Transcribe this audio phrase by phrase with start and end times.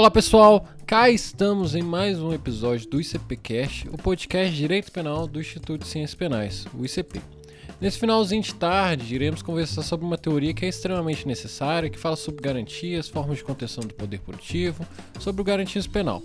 [0.00, 5.38] Olá pessoal, cá estamos em mais um episódio do ICPcast, o podcast Direito Penal do
[5.38, 7.20] Instituto de Ciências Penais, o ICP.
[7.78, 12.16] Nesse finalzinho de tarde, iremos conversar sobre uma teoria que é extremamente necessária, que fala
[12.16, 14.86] sobre garantias, formas de contenção do poder produtivo,
[15.18, 16.22] sobre o garantismo penal.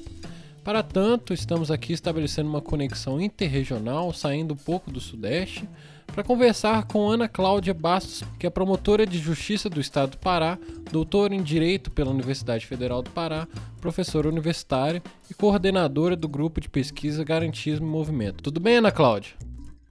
[0.66, 5.70] Para tanto, estamos aqui estabelecendo uma conexão interregional, saindo um pouco do Sudeste,
[6.08, 10.58] para conversar com Ana Cláudia Bastos, que é promotora de Justiça do Estado do Pará,
[10.92, 13.48] doutora em Direito pela Universidade Federal do Pará,
[13.80, 18.42] professora universitária e coordenadora do grupo de pesquisa Garantismo e Movimento.
[18.42, 19.34] Tudo bem, Ana Cláudia?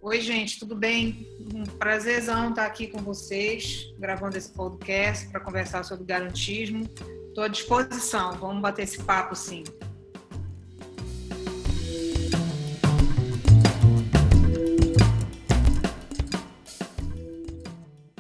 [0.01, 1.25] Oi, gente, tudo bem?
[1.55, 6.83] Um prazerzão estar aqui com vocês, gravando esse podcast para conversar sobre garantismo.
[7.29, 9.63] Estou à disposição, vamos bater esse papo sim.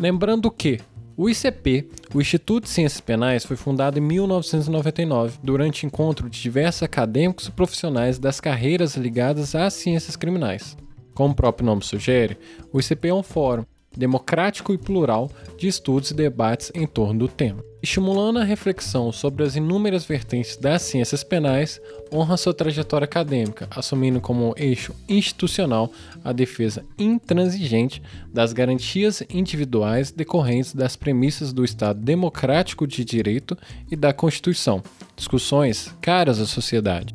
[0.04, 0.80] Lembrando que
[1.16, 6.82] o ICP, o Instituto de Ciências Penais, foi fundado em 1999, durante encontro de diversos
[6.82, 10.76] acadêmicos e profissionais das carreiras ligadas às ciências criminais.
[11.14, 12.36] Como o próprio nome sugere,
[12.70, 13.64] o ICP é um fórum
[13.96, 17.64] democrático e plural de estudos e debates em torno do tema.
[17.84, 21.78] Estimulando a reflexão sobre as inúmeras vertentes das ciências penais,
[22.10, 25.92] honra sua trajetória acadêmica, assumindo como eixo institucional
[26.24, 28.00] a defesa intransigente
[28.32, 33.54] das garantias individuais decorrentes das premissas do Estado democrático de direito
[33.90, 34.82] e da Constituição,
[35.14, 37.14] discussões caras à sociedade.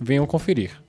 [0.00, 0.80] Venham conferir.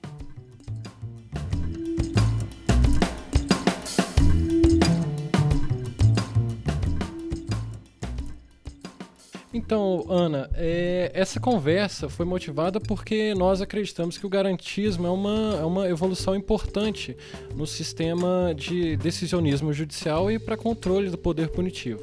[9.70, 15.58] Então, Ana, é, essa conversa foi motivada porque nós acreditamos que o garantismo é uma,
[15.60, 17.16] é uma evolução importante
[17.54, 22.00] no sistema de decisionismo judicial e para controle do poder punitivo.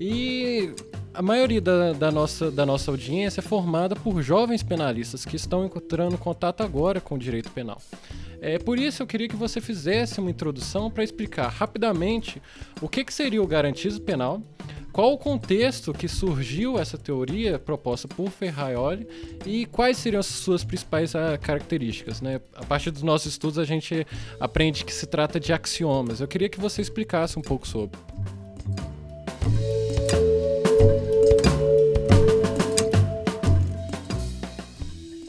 [0.00, 0.70] E
[1.16, 5.64] a maioria da, da, nossa, da nossa audiência é formada por jovens penalistas que estão
[5.64, 7.80] encontrando contato agora com o direito penal.
[8.38, 12.40] É, por isso eu queria que você fizesse uma introdução para explicar rapidamente
[12.82, 14.42] o que, que seria o garantismo penal,
[14.92, 19.06] qual o contexto que surgiu essa teoria proposta por Ferraioli
[19.46, 22.20] e quais seriam as suas principais uh, características.
[22.20, 22.42] Né?
[22.54, 24.06] A partir dos nossos estudos a gente
[24.38, 26.20] aprende que se trata de axiomas.
[26.20, 27.98] Eu queria que você explicasse um pouco sobre.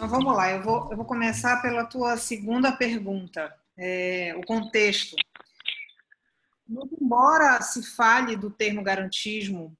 [0.07, 5.17] Então vamos lá, eu vou, eu vou começar pela tua segunda pergunta, é, o contexto.
[6.65, 9.77] Muito embora se fale do termo garantismo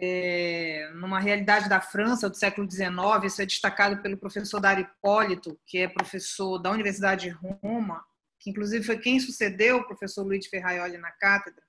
[0.00, 2.90] é, numa realidade da França do século XIX,
[3.26, 8.02] isso é destacado pelo professor Dario Hipólito, que é professor da Universidade de Roma,
[8.40, 11.62] que inclusive foi quem sucedeu o professor Luiz Ferraioli na cátedra.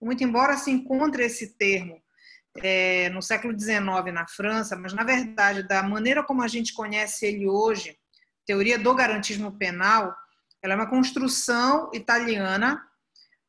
[0.00, 2.02] Muito embora se encontre esse termo
[2.62, 7.26] é, no século XIX na França, mas na verdade, da maneira como a gente conhece
[7.26, 7.96] ele hoje,
[8.46, 10.14] teoria do garantismo penal,
[10.62, 12.82] ela é uma construção italiana,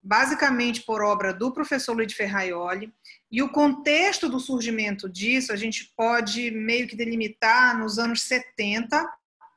[0.01, 2.94] basicamente por obra do professor Luigi Ferraioli,
[3.31, 9.06] e o contexto do surgimento disso a gente pode meio que delimitar nos anos 70,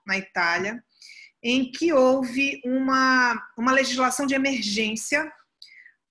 [0.06, 0.82] na Itália,
[1.42, 5.32] em que houve uma, uma legislação de emergência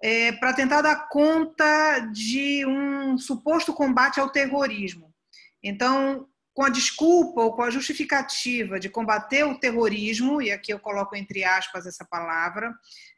[0.02, 5.14] é, para tentar dar conta de um suposto combate ao terrorismo.
[5.62, 10.80] Então, com a desculpa ou com a justificativa de combater o terrorismo, e aqui eu
[10.80, 12.74] coloco entre aspas essa palavra,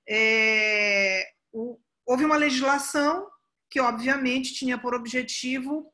[0.08, 3.28] é, o, houve uma legislação
[3.70, 5.92] que, obviamente, tinha por objetivo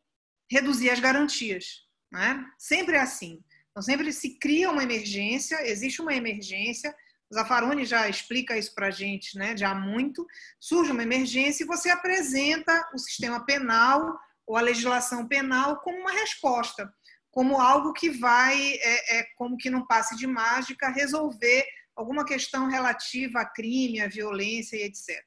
[0.49, 1.85] reduzir as garantias.
[2.11, 2.43] Né?
[2.57, 3.43] Sempre é assim.
[3.69, 6.95] Então, sempre se cria uma emergência, existe uma emergência,
[7.33, 10.25] Zaffaroni já explica isso para a gente né, já há muito.
[10.59, 16.11] Surge uma emergência e você apresenta o sistema penal ou a legislação penal como uma
[16.11, 16.89] resposta,
[17.29, 21.65] como algo que vai, é, é, como que não passe de mágica, resolver
[21.95, 25.21] alguma questão relativa a crime, a violência e etc.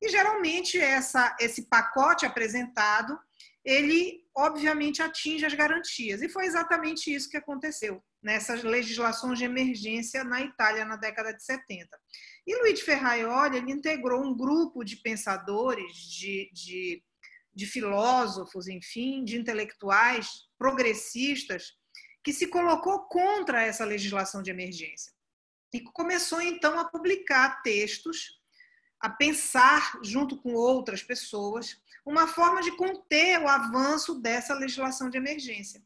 [0.00, 3.18] E geralmente essa, esse pacote apresentado,
[3.64, 6.22] ele obviamente atinge as garantias.
[6.22, 11.42] E foi exatamente isso que aconteceu nessas legislações de emergência na Itália na década de
[11.42, 11.88] 70.
[12.46, 17.02] E Luigi Ferraioli ele integrou um grupo de pensadores, de, de,
[17.54, 20.28] de filósofos, enfim, de intelectuais
[20.58, 21.72] progressistas,
[22.22, 25.12] que se colocou contra essa legislação de emergência
[25.72, 28.38] e começou então a publicar textos,
[29.00, 35.16] a pensar junto com outras pessoas uma forma de conter o avanço dessa legislação de
[35.16, 35.82] emergência.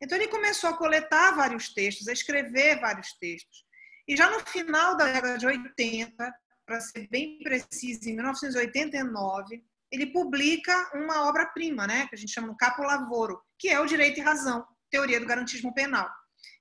[0.00, 3.64] Então ele começou a coletar vários textos, a escrever vários textos.
[4.06, 6.34] E já no final da década de 80,
[6.64, 12.48] para ser bem preciso, em 1989, ele publica uma obra-prima, né, que a gente chama
[12.48, 16.08] no Capo Lavoro, que é o Direito e Razão, Teoria do Garantismo Penal.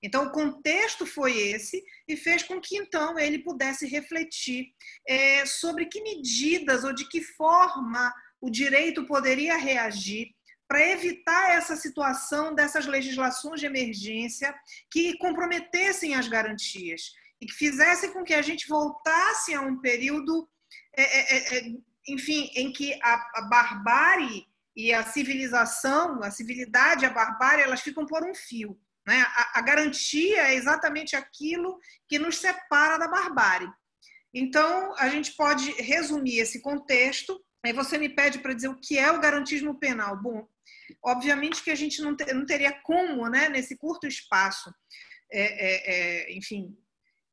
[0.02, 4.68] Então, o contexto foi esse e fez com que, então, ele pudesse refletir
[5.08, 10.36] é, sobre que medidas ou de que forma o direito poderia reagir
[10.68, 14.54] para evitar essa situação dessas legislações de emergência
[14.92, 20.50] que comprometessem as garantias e que fizessem com que a gente voltasse a um período,
[20.96, 21.72] é, é, é,
[22.08, 27.82] enfim, em que a, a barbárie e a civilização, a civilidade e a barbárie, elas
[27.82, 28.80] ficam por um fio.
[29.08, 29.22] Né?
[29.22, 33.72] A, a, garantia é exatamente aquilo que nos separa da barbárie.
[34.34, 37.42] Então, a gente pode resumir esse contexto.
[37.66, 40.22] Aí você me pede para dizer o que é o garantismo penal.
[40.22, 40.48] Bom,
[41.04, 44.74] obviamente que a gente não, ter, não teria como, né, nesse curto espaço,
[45.32, 45.92] é, é,
[46.32, 46.76] é, enfim,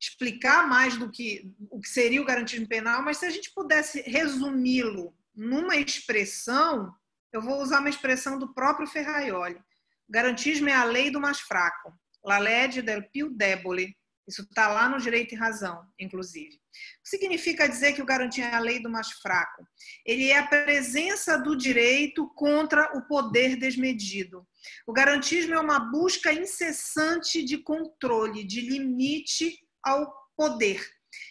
[0.01, 4.03] explicar mais do que o que seria o garantismo penal, mas se a gente pudesse
[4.03, 6.95] resumi-lo numa expressão,
[7.33, 9.61] eu vou usar uma expressão do próprio Ferraioli.
[10.09, 11.93] Garantismo é a lei do mais fraco.
[12.25, 13.97] La legge del più debole.
[14.27, 16.59] Isso está lá no Direito e Razão, inclusive.
[17.03, 19.67] Significa dizer que o garantismo é a lei do mais fraco?
[20.05, 24.47] Ele é a presença do direito contra o poder desmedido.
[24.87, 30.83] O garantismo é uma busca incessante de controle, de limite ao poder.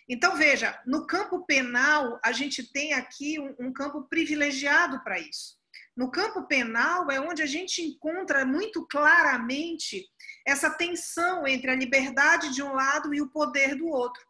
[0.07, 5.57] Então, veja, no campo penal, a gente tem aqui um, um campo privilegiado para isso.
[5.95, 10.05] No campo penal é onde a gente encontra muito claramente
[10.45, 14.21] essa tensão entre a liberdade de um lado e o poder do outro.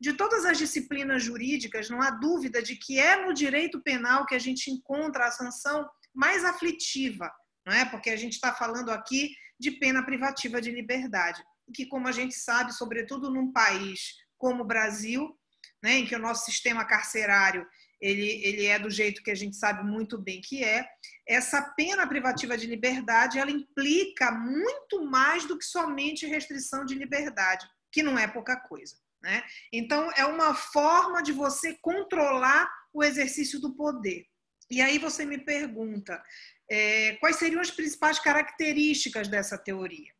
[0.00, 4.34] De todas as disciplinas jurídicas, não há dúvida de que é no direito penal que
[4.34, 7.30] a gente encontra a sanção mais aflitiva,
[7.66, 7.84] não é?
[7.84, 11.42] Porque a gente está falando aqui de pena privativa de liberdade,
[11.74, 15.38] que, como a gente sabe, sobretudo num país como o Brasil,
[15.82, 17.66] né, em que o nosso sistema carcerário
[18.00, 20.86] ele, ele é do jeito que a gente sabe muito bem que é,
[21.28, 27.66] essa pena privativa de liberdade ela implica muito mais do que somente restrição de liberdade,
[27.92, 28.96] que não é pouca coisa.
[29.22, 29.42] Né?
[29.72, 34.24] Então, é uma forma de você controlar o exercício do poder.
[34.70, 36.22] E aí você me pergunta
[36.70, 40.12] é, quais seriam as principais características dessa teoria.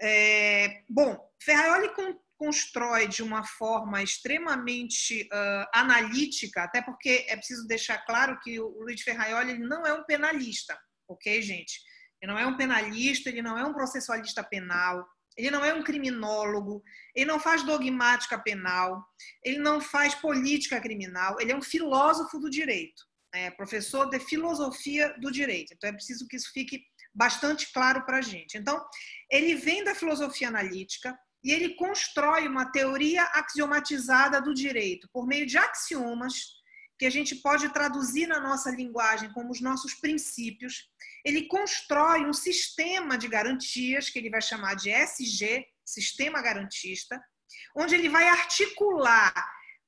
[0.00, 1.90] É, bom, Ferraioli
[2.40, 8.82] constrói de uma forma extremamente uh, analítica, até porque é preciso deixar claro que o
[8.82, 10.74] Luiz Ferraioli não é um penalista,
[11.06, 11.78] ok, gente?
[12.18, 15.06] Ele não é um penalista, ele não é um processualista penal,
[15.36, 16.82] ele não é um criminólogo,
[17.14, 19.04] ele não faz dogmática penal,
[19.44, 23.02] ele não faz política criminal, ele é um filósofo do direito,
[23.34, 25.74] é professor de filosofia do direito.
[25.74, 26.82] Então é preciso que isso fique
[27.14, 28.56] bastante claro para a gente.
[28.56, 28.82] Então,
[29.30, 35.46] ele vem da filosofia analítica, e ele constrói uma teoria axiomatizada do direito por meio
[35.46, 36.60] de axiomas
[36.98, 40.90] que a gente pode traduzir na nossa linguagem como os nossos princípios.
[41.24, 47.18] Ele constrói um sistema de garantias que ele vai chamar de SG, sistema garantista,
[47.74, 49.32] onde ele vai articular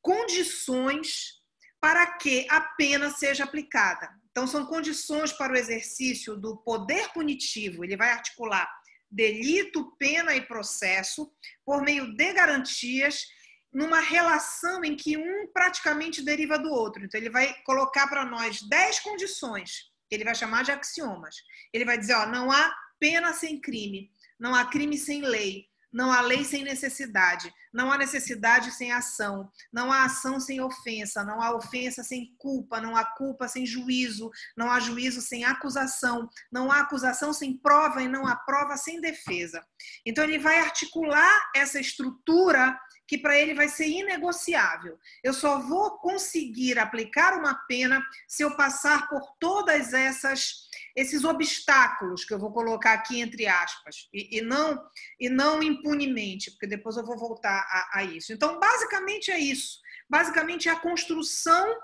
[0.01, 1.43] condições
[1.79, 4.09] para que a pena seja aplicada.
[4.31, 7.85] Então, são condições para o exercício do poder punitivo.
[7.85, 8.67] Ele vai articular
[9.13, 11.31] delito, pena e processo,
[11.65, 13.27] por meio de garantias,
[13.73, 17.05] numa relação em que um praticamente deriva do outro.
[17.05, 21.37] Então, ele vai colocar para nós 10 condições, que ele vai chamar de axiomas.
[21.73, 26.11] Ele vai dizer: ó, não há pena sem crime, não há crime sem lei, não
[26.11, 31.41] há lei sem necessidade, não há necessidade sem ação, não há ação sem ofensa, não
[31.41, 36.71] há ofensa sem culpa, não há culpa sem juízo, não há juízo sem acusação, não
[36.71, 39.65] há acusação sem prova e não há prova sem defesa.
[40.05, 44.99] Então ele vai articular essa estrutura que para ele vai ser inegociável.
[45.23, 52.25] Eu só vou conseguir aplicar uma pena se eu passar por todas essas esses obstáculos
[52.25, 54.83] que eu vou colocar aqui entre aspas e, e não
[55.19, 58.33] e não impunemente, porque depois eu vou voltar a, a isso.
[58.33, 59.81] Então, basicamente é isso.
[60.09, 61.75] Basicamente é a construção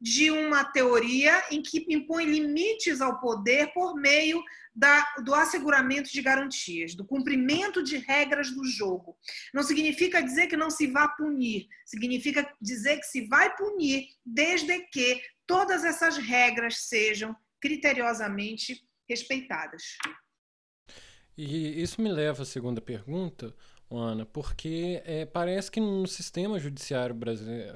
[0.00, 4.42] de uma teoria em que impõe limites ao poder por meio
[4.74, 9.16] da, do asseguramento de garantias, do cumprimento de regras do jogo.
[9.54, 14.80] Não significa dizer que não se vá punir, significa dizer que se vai punir desde
[14.88, 17.34] que todas essas regras sejam
[17.66, 19.82] criteriosamente respeitadas.
[21.36, 23.52] E isso me leva à segunda pergunta,
[23.90, 27.14] Ana, porque é, parece que no sistema judiciário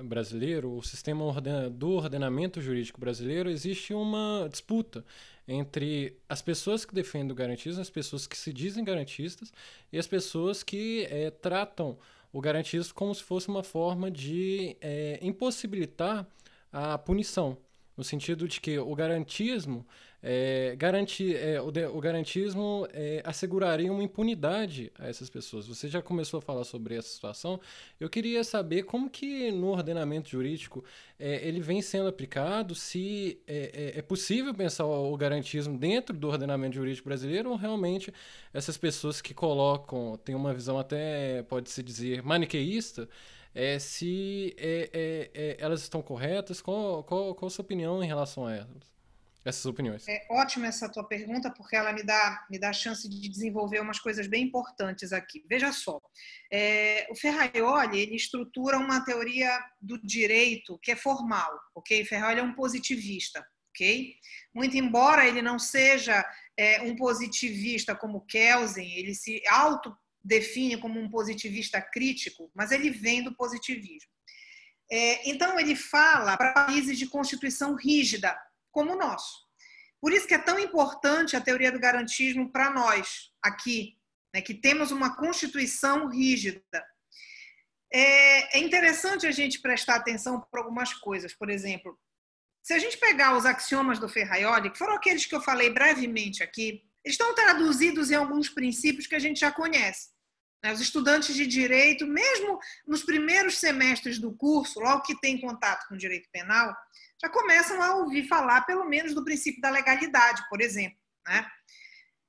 [0.05, 1.25] brasileiro, o sistema
[1.71, 5.05] do ordenamento jurídico brasileiro, existe uma disputa
[5.47, 9.53] entre as pessoas que defendem o garantismo, as pessoas que se dizem garantistas
[9.93, 11.99] e as pessoas que é, tratam
[12.33, 16.27] o garantismo como se fosse uma forma de é, impossibilitar
[16.73, 17.59] a punição,
[18.01, 19.87] no sentido de que o garantismo
[20.23, 25.67] é, garantir, é, o, o, garantismo é, asseguraria uma impunidade a essas pessoas.
[25.67, 27.61] Você já começou a falar sobre essa situação.
[27.99, 30.83] Eu queria saber como que no ordenamento jurídico
[31.19, 36.17] é, ele vem sendo aplicado, se é, é, é, possível pensar o, o garantismo dentro
[36.17, 38.11] do ordenamento jurídico brasileiro ou realmente
[38.55, 43.07] essas pessoas que colocam, têm uma visão até, pode-se dizer, maniqueísta,
[43.55, 48.07] é, se é, é, é, elas estão corretas, qual, qual, qual a sua opinião em
[48.07, 48.91] relação a elas?
[49.45, 50.07] essas opiniões?
[50.09, 53.81] É ótima essa tua pergunta, porque ela me dá, me dá a chance de desenvolver
[53.81, 55.45] umas coisas bem importantes aqui.
[55.49, 56.01] Veja só,
[56.53, 62.05] é, o Ferraioli ele estrutura uma teoria do direito que é formal, ok?
[62.05, 64.15] Ferraioli é um positivista, ok?
[64.55, 66.25] Muito embora ele não seja
[66.57, 69.43] é, um positivista como Kelsen, ele se
[70.21, 74.11] autodefine como um positivista crítico, mas ele vem do positivismo.
[74.91, 78.37] É, então ele fala para países de constituição rígida,
[78.71, 79.49] como o nosso.
[80.01, 83.99] Por isso que é tão importante a teoria do garantismo para nós, aqui,
[84.35, 86.63] né, que temos uma constituição rígida.
[87.93, 91.35] É, é interessante a gente prestar atenção para algumas coisas.
[91.35, 91.99] Por exemplo,
[92.63, 96.43] se a gente pegar os axiomas do Ferraioli, que foram aqueles que eu falei brevemente
[96.43, 100.09] aqui, estão traduzidos em alguns princípios que a gente já conhece.
[100.63, 100.73] Né?
[100.73, 105.97] Os estudantes de direito, mesmo nos primeiros semestres do curso, logo que tem contato com
[105.97, 106.75] direito penal,
[107.21, 110.99] já começam a ouvir falar, pelo menos, do princípio da legalidade, por exemplo.
[111.27, 111.47] Né?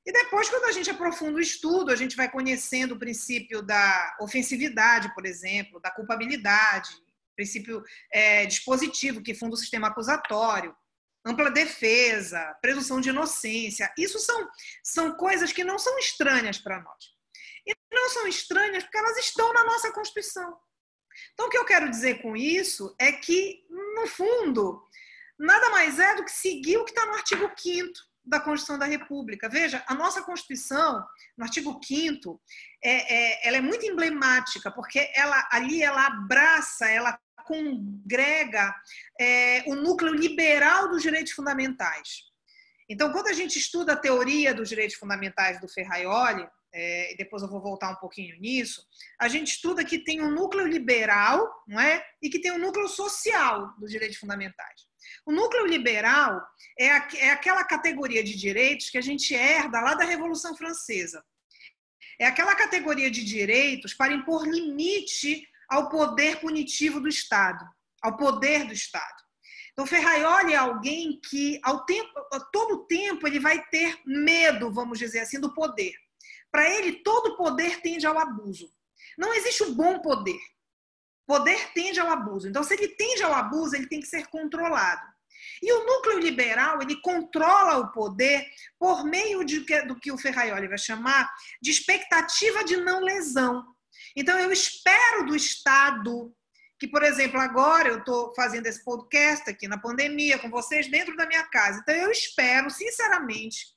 [0.06, 4.18] E depois, quando a gente aprofunda o estudo, a gente vai conhecendo o princípio da
[4.20, 6.90] ofensividade, por exemplo, da culpabilidade,
[7.36, 10.76] princípio é, dispositivo que funda o sistema acusatório,
[11.26, 13.92] ampla defesa, presunção de inocência.
[13.98, 14.50] Isso são,
[14.84, 17.06] são coisas que não são estranhas para nós.
[17.66, 20.58] E não são estranhas porque elas estão na nossa Constituição.
[21.34, 24.82] Então, o que eu quero dizer com isso é que, no fundo,
[25.38, 27.92] nada mais é do que seguir o que está no artigo 5
[28.24, 29.50] da Constituição da República.
[29.50, 31.04] Veja, a nossa Constituição,
[31.38, 32.42] no artigo 5
[32.84, 37.20] é, é, ela é muito emblemática, porque ela ali ela abraça, ela
[37.52, 38.74] congrega
[39.20, 42.24] é, o núcleo liberal dos direitos fundamentais.
[42.90, 47.44] Então, quando a gente estuda a teoria dos direitos fundamentais do Ferraioli, é, e depois
[47.44, 48.86] eu vou voltar um pouquinho nisso,
[49.20, 52.02] a gente estuda que tem um núcleo liberal não é?
[52.22, 54.88] e que tem um núcleo social dos direitos fundamentais.
[55.26, 56.42] O núcleo liberal
[56.80, 61.22] é, a, é aquela categoria de direitos que a gente herda lá da Revolução Francesa.
[62.18, 67.66] É aquela categoria de direitos para impor limite ao poder punitivo do Estado,
[68.04, 69.22] ao poder do Estado.
[69.72, 75.00] Então, Ferraioli é alguém que, ao tempo, a todo tempo, ele vai ter medo, vamos
[75.00, 75.94] dizer assim, do poder.
[76.52, 78.70] Para ele, todo poder tende ao abuso.
[79.18, 80.40] Não existe o bom poder.
[81.26, 82.50] Poder tende ao abuso.
[82.50, 85.10] Então, se ele tende ao abuso, ele tem que ser controlado.
[85.62, 88.46] E o núcleo liberal, ele controla o poder
[88.78, 93.66] por meio de, do que o Ferraioli vai chamar de expectativa de não lesão.
[94.16, 96.34] Então, eu espero do Estado
[96.80, 101.16] que, por exemplo, agora eu estou fazendo esse podcast aqui na pandemia com vocês dentro
[101.16, 101.80] da minha casa.
[101.80, 103.68] Então, eu espero, sinceramente,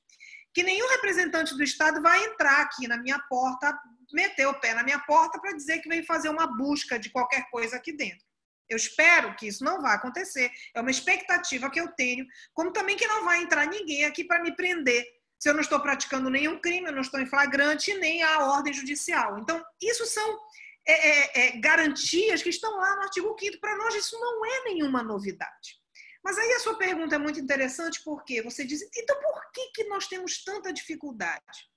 [0.55, 3.79] que nenhum representante do Estado vai entrar aqui na minha porta,
[4.13, 7.51] meter o pé na minha porta para dizer que vem fazer uma busca de qualquer
[7.51, 8.25] coisa aqui dentro.
[8.69, 10.51] Eu espero que isso não vá acontecer.
[10.75, 14.43] É uma expectativa que eu tenho, como também que não vai entrar ninguém aqui para
[14.43, 15.05] me prender
[15.45, 18.73] se eu não estou praticando nenhum crime, eu não estou em flagrante, nem a ordem
[18.73, 19.39] judicial.
[19.39, 20.39] Então, isso são
[20.87, 24.65] é, é, é, garantias que estão lá no artigo 5 Para nós, isso não é
[24.65, 25.79] nenhuma novidade.
[26.25, 29.85] Mas aí a sua pergunta é muito interessante porque você diz, então por que, que
[29.85, 31.69] nós temos tanta dificuldade?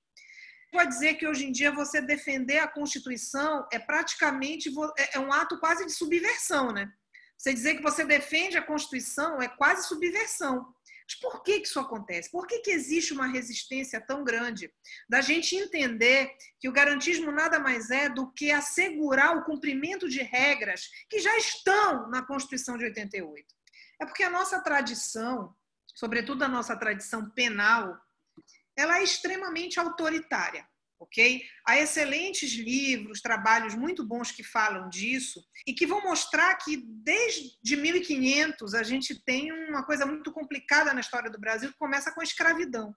[0.71, 5.33] Pode dizer que hoje em dia você defender a Constituição é praticamente é, é um
[5.33, 6.89] ato quase de subversão, né?
[7.37, 10.73] Você dizer que você defende a Constituição é quase subversão.
[11.07, 12.29] Mas por que, que isso acontece?
[12.29, 14.69] Por que, que existe uma resistência tão grande
[15.07, 20.21] da gente entender que o garantismo nada mais é do que assegurar o cumprimento de
[20.21, 23.47] regras que já estão na Constituição de 88?
[24.01, 25.55] É porque a nossa tradição,
[25.95, 27.97] sobretudo a nossa tradição penal,
[28.75, 30.67] ela é extremamente autoritária,
[30.99, 31.41] ok?
[31.65, 37.75] Há excelentes livros, trabalhos muito bons que falam disso e que vão mostrar que desde
[37.75, 42.21] 1500 a gente tem uma coisa muito complicada na história do Brasil que começa com
[42.21, 42.93] a escravidão.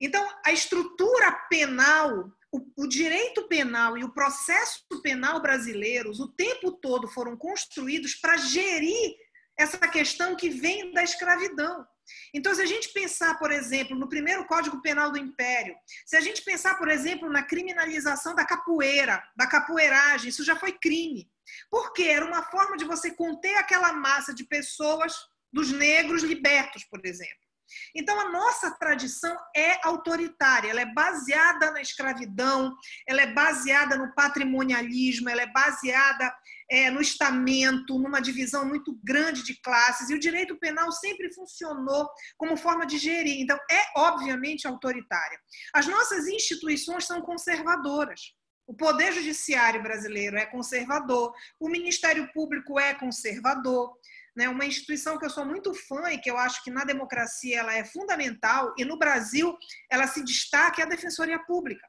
[0.00, 6.72] Então, a estrutura penal, o, o, direito penal e o processo penal brasileiros, o tempo
[6.72, 9.16] todo foram construídos para gerir
[9.58, 11.84] essa questão que vem da escravidão.
[12.34, 15.74] Então, se a gente pensar, por exemplo, no primeiro Código Penal do Império,
[16.06, 20.72] se a gente pensar, por exemplo, na criminalização da capoeira, da capoeiragem, isso já foi
[20.72, 21.30] crime.
[21.70, 25.14] Porque era uma forma de você conter aquela massa de pessoas,
[25.52, 27.48] dos negros libertos, por exemplo.
[27.94, 32.74] Então, a nossa tradição é autoritária, ela é baseada na escravidão,
[33.06, 36.34] ela é baseada no patrimonialismo, ela é baseada
[36.70, 42.08] é, no estamento, numa divisão muito grande de classes, e o direito penal sempre funcionou
[42.36, 43.40] como forma de gerir.
[43.40, 45.38] Então, é obviamente autoritária.
[45.72, 48.20] As nossas instituições são conservadoras.
[48.66, 53.96] O Poder Judiciário brasileiro é conservador, o Ministério Público é conservador
[54.38, 57.58] né, uma instituição que eu sou muito fã e que eu acho que na democracia
[57.58, 59.52] ela é fundamental, e no Brasil
[59.90, 61.84] ela se destaca, é a Defensoria Pública.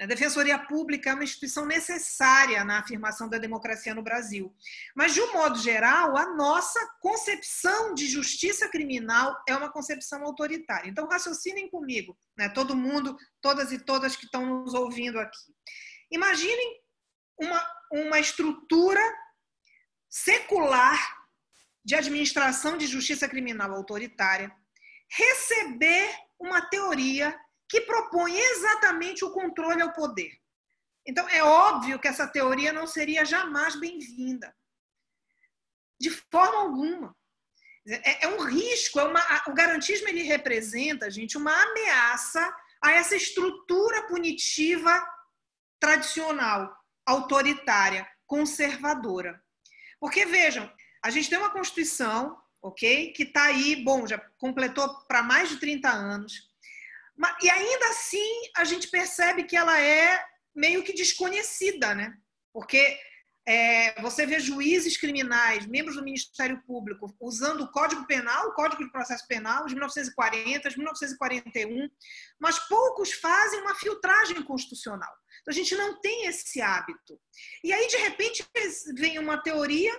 [0.00, 4.52] A Defensoria Pública é uma instituição necessária na afirmação da democracia no Brasil.
[4.94, 10.90] Mas, de um modo geral, a nossa concepção de justiça criminal é uma concepção autoritária.
[10.90, 12.48] Então, raciocinem comigo, né?
[12.48, 15.54] todo mundo, todas e todas que estão nos ouvindo aqui.
[16.10, 16.80] Imaginem
[17.38, 19.00] uma, uma estrutura
[20.10, 20.98] secular
[21.84, 24.50] de administração de justiça criminal autoritária
[25.08, 30.32] receber uma teoria que propõe exatamente o controle ao poder.
[31.06, 34.54] Então, é óbvio que essa teoria não seria jamais bem-vinda.
[36.00, 37.16] De forma alguma.
[37.86, 43.14] É, é um risco, é uma, o garantismo ele representa, gente, uma ameaça a essa
[43.14, 45.06] estrutura punitiva
[45.78, 49.42] tradicional, autoritária, conservadora.
[50.00, 50.70] Porque, vejam,
[51.02, 53.12] a gente tem uma Constituição, ok?
[53.12, 56.50] Que está aí, bom, já completou para mais de 30 anos.
[57.42, 60.24] E ainda assim, a gente percebe que ela é
[60.54, 62.14] meio que desconhecida, né?
[62.52, 62.98] Porque
[63.46, 68.82] é, você vê juízes criminais, membros do Ministério Público, usando o Código Penal, o Código
[68.82, 71.90] de Processo Penal de 1940, de 1941,
[72.38, 75.12] mas poucos fazem uma filtragem constitucional.
[75.42, 77.20] Então, a gente não tem esse hábito.
[77.62, 78.44] E aí, de repente,
[78.96, 79.92] vem uma teoria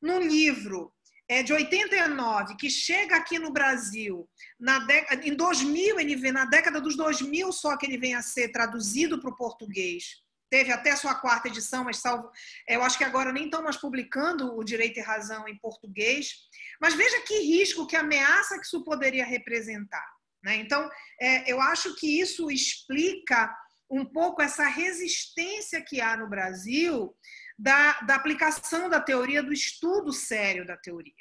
[0.00, 0.92] num livro
[1.28, 4.28] é, de 89, que chega aqui no Brasil,
[4.60, 8.22] na década, em 2000, ele vem, na década dos 2000 só que ele vem a
[8.22, 10.22] ser traduzido para o português.
[10.50, 12.30] Teve até sua quarta edição, mas salvo.
[12.68, 16.32] Eu acho que agora nem estão mais publicando o Direito e Razão em português.
[16.80, 20.06] Mas veja que risco, que ameaça que isso poderia representar.
[20.44, 20.56] Né?
[20.56, 20.88] Então,
[21.20, 23.52] é, eu acho que isso explica
[23.90, 27.14] um pouco essa resistência que há no Brasil
[27.58, 31.12] da, da aplicação da teoria, do estudo sério da teoria.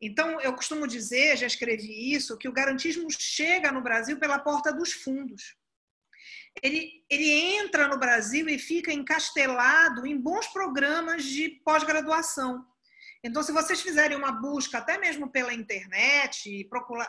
[0.00, 4.72] Então, eu costumo dizer, já escrevi isso, que o garantismo chega no Brasil pela porta
[4.72, 5.56] dos fundos.
[6.60, 12.66] Ele, ele entra no Brasil e fica encastelado em bons programas de pós-graduação.
[13.24, 16.68] Então, se vocês fizerem uma busca, até mesmo pela internet,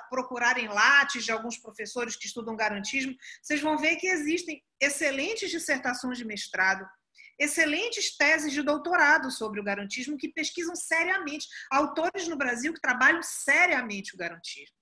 [0.09, 6.19] procurarem lates de alguns professores que estudam garantismo, vocês vão ver que existem excelentes dissertações
[6.19, 6.87] de mestrado,
[7.39, 13.21] excelentes teses de doutorado sobre o garantismo que pesquisam seriamente, autores no Brasil que trabalham
[13.21, 14.75] seriamente o garantismo.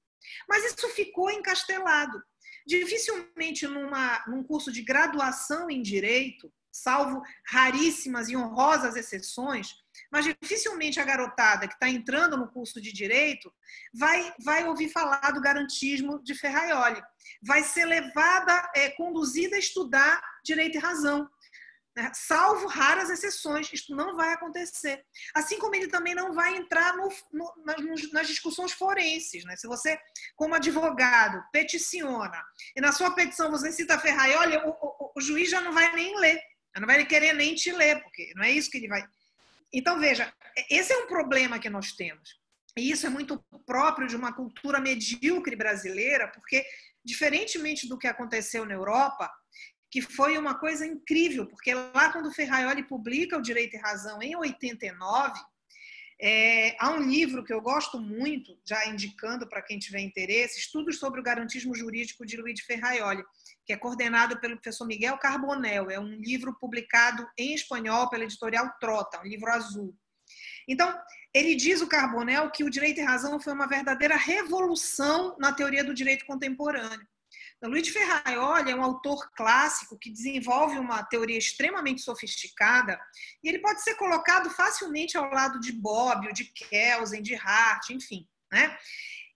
[0.48, 2.22] Mas isso ficou encastelado.
[2.66, 9.76] Dificilmente numa, num curso de graduação em direito, salvo raríssimas e honrosas exceções,
[10.12, 13.54] mas dificilmente a garotada que está entrando no curso de direito
[13.94, 17.02] vai, vai ouvir falar do garantismo de Ferraioli.
[17.42, 21.30] Vai ser levada, é, conduzida a estudar direito e razão.
[21.96, 22.12] Né?
[22.14, 25.04] Salvo raras exceções, isto não vai acontecer.
[25.34, 29.44] Assim como ele também não vai entrar no, no, nas, nas, discussões forenses.
[29.44, 29.56] Né?
[29.56, 30.00] Se você,
[30.36, 32.42] como advogado, peticiona
[32.76, 36.18] e na sua petição você cita Ferraioli, o, o, o juiz já não vai nem
[36.18, 36.42] ler,
[36.80, 39.06] não vai querer nem te ler, porque não é isso que ele vai
[39.74, 40.32] então, veja,
[40.70, 42.40] esse é um problema que nós temos.
[42.78, 46.66] E isso é muito próprio de uma cultura medíocre brasileira, porque,
[47.04, 49.32] diferentemente do que aconteceu na Europa,
[49.92, 54.36] que foi uma coisa incrível, porque lá quando Ferraioli publica o Direito e Razão em
[54.38, 55.38] 89,
[56.24, 60.98] é, há um livro que eu gosto muito, já indicando para quem tiver interesse, Estudos
[60.98, 63.24] sobre o Garantismo Jurídico de Luiz Ferraioli,
[63.66, 65.90] que é coordenado pelo professor Miguel Carbonel.
[65.90, 69.96] É um livro publicado em espanhol pela editorial Trota, um livro azul.
[70.68, 70.96] Então,
[71.34, 75.84] ele diz o Carbonel que o direito e razão foi uma verdadeira revolução na teoria
[75.84, 77.08] do direito contemporâneo.
[77.64, 83.00] Luiz Ferraioli é um autor clássico que desenvolve uma teoria extremamente sofisticada
[83.44, 88.28] e ele pode ser colocado facilmente ao lado de Bobbio, de Kelsen, de Hart, enfim.
[88.52, 88.78] Né?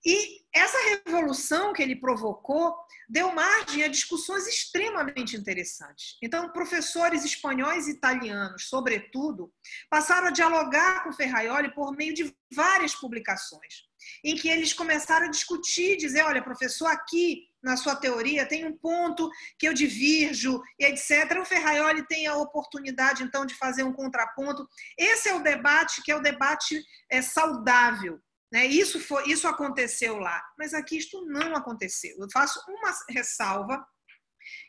[0.05, 2.75] E essa revolução que ele provocou
[3.09, 6.17] deu margem a discussões extremamente interessantes.
[6.21, 9.51] Então, professores espanhóis e italianos, sobretudo,
[9.89, 13.83] passaram a dialogar com Ferraioli por meio de várias publicações,
[14.23, 18.77] em que eles começaram a discutir, dizer, olha, professor, aqui na sua teoria tem um
[18.77, 21.39] ponto que eu divirjo, etc.
[21.41, 24.69] O Ferraioli tem a oportunidade, então, de fazer um contraponto.
[24.95, 28.21] Esse é o debate que é o debate é, saudável,
[28.53, 28.67] né?
[28.67, 32.15] Isso, foi, isso aconteceu lá, mas aqui isto não aconteceu.
[32.19, 33.83] Eu faço uma ressalva,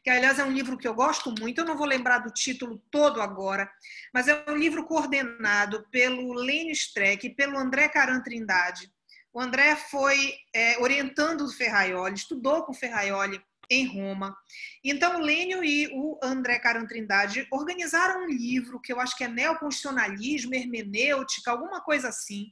[0.03, 2.83] que aliás é um livro que eu gosto muito, eu não vou lembrar do título
[2.91, 3.71] todo agora,
[4.15, 8.91] mas é um livro coordenado pelo Lênio Streck e pelo André Caran Trindade.
[9.37, 14.35] O André foi é, orientando o Ferraioli, estudou com o Ferraioli em Roma.
[14.83, 19.25] Então, o Lênio e o André Caran Trindade organizaram um livro que eu acho que
[19.25, 22.47] é Neoconstitucionalismo, Hermenêutica, alguma coisa assim,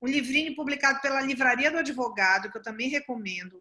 [0.00, 3.60] um livrinho publicado pela Livraria do Advogado, que eu também recomendo,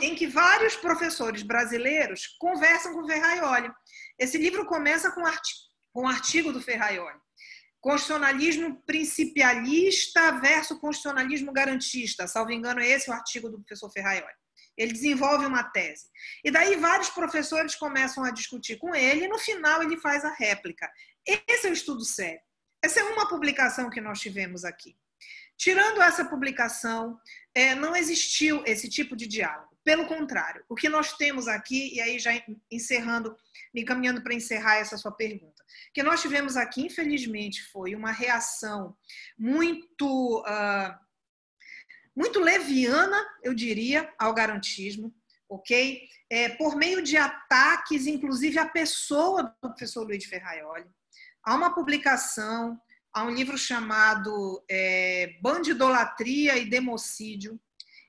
[0.00, 3.70] em que vários professores brasileiros conversam com Ferraioli.
[4.18, 5.20] Esse livro começa com
[6.00, 7.25] um artigo do Ferraioli.
[7.86, 12.26] Constitucionalismo principialista versus constitucionalismo garantista.
[12.26, 14.26] Salvo engano, é esse o artigo do professor Ferraioli.
[14.76, 16.06] Ele desenvolve uma tese.
[16.44, 20.34] E daí vários professores começam a discutir com ele, e no final ele faz a
[20.34, 20.90] réplica.
[21.24, 22.40] Esse é o estudo sério.
[22.82, 24.96] Essa é uma publicação que nós tivemos aqui.
[25.56, 27.16] Tirando essa publicação,
[27.54, 29.65] é, não existiu esse tipo de diálogo.
[29.86, 32.32] Pelo contrário, o que nós temos aqui, e aí já
[32.68, 33.36] encerrando,
[33.72, 38.10] me encaminhando para encerrar essa sua pergunta, o que nós tivemos aqui, infelizmente, foi uma
[38.10, 38.96] reação
[39.38, 40.92] muito, uh,
[42.16, 45.14] muito leviana, eu diria, ao garantismo,
[45.48, 46.02] ok?
[46.28, 50.90] É, por meio de ataques, inclusive à pessoa do professor Luiz Ferraioli,
[51.46, 52.76] Há uma publicação,
[53.14, 57.60] há um livro chamado é, Bandidolatria e Democídio,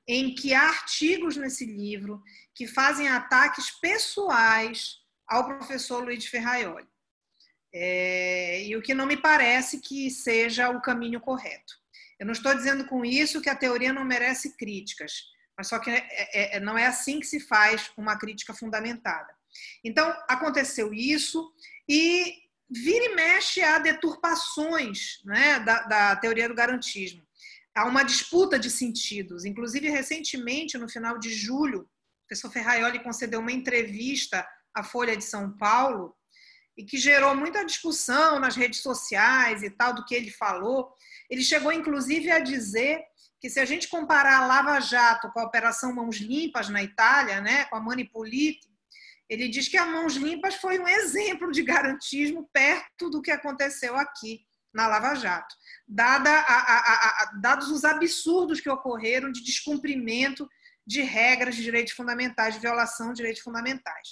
[0.07, 2.23] em que há artigos nesse livro
[2.55, 6.87] que fazem ataques pessoais ao professor Luiz Ferraioli.
[7.73, 11.73] É, e o que não me parece que seja o caminho correto.
[12.19, 15.23] Eu não estou dizendo com isso que a teoria não merece críticas,
[15.57, 19.35] mas só que é, é, é não é assim que se faz uma crítica fundamentada.
[19.83, 21.51] Então, aconteceu isso,
[21.87, 22.33] e
[22.69, 27.26] vira e mexe a deturpações né, da, da teoria do garantismo.
[27.77, 29.45] Há uma disputa de sentidos.
[29.45, 35.23] Inclusive, recentemente, no final de julho, o professor Ferraioli concedeu uma entrevista à Folha de
[35.23, 36.15] São Paulo
[36.75, 40.91] e que gerou muita discussão nas redes sociais e tal do que ele falou.
[41.29, 42.99] Ele chegou, inclusive, a dizer
[43.39, 47.41] que se a gente comparar a Lava Jato com a Operação Mãos Limpas na Itália,
[47.41, 48.67] né, com a Manipulite,
[49.29, 53.95] ele diz que a Mãos Limpas foi um exemplo de garantismo perto do que aconteceu
[53.95, 55.55] aqui na Lava Jato,
[55.87, 60.47] dada a, a, a, dados os absurdos que ocorreram de descumprimento
[60.85, 64.09] de regras de direitos fundamentais, de violação de direitos fundamentais.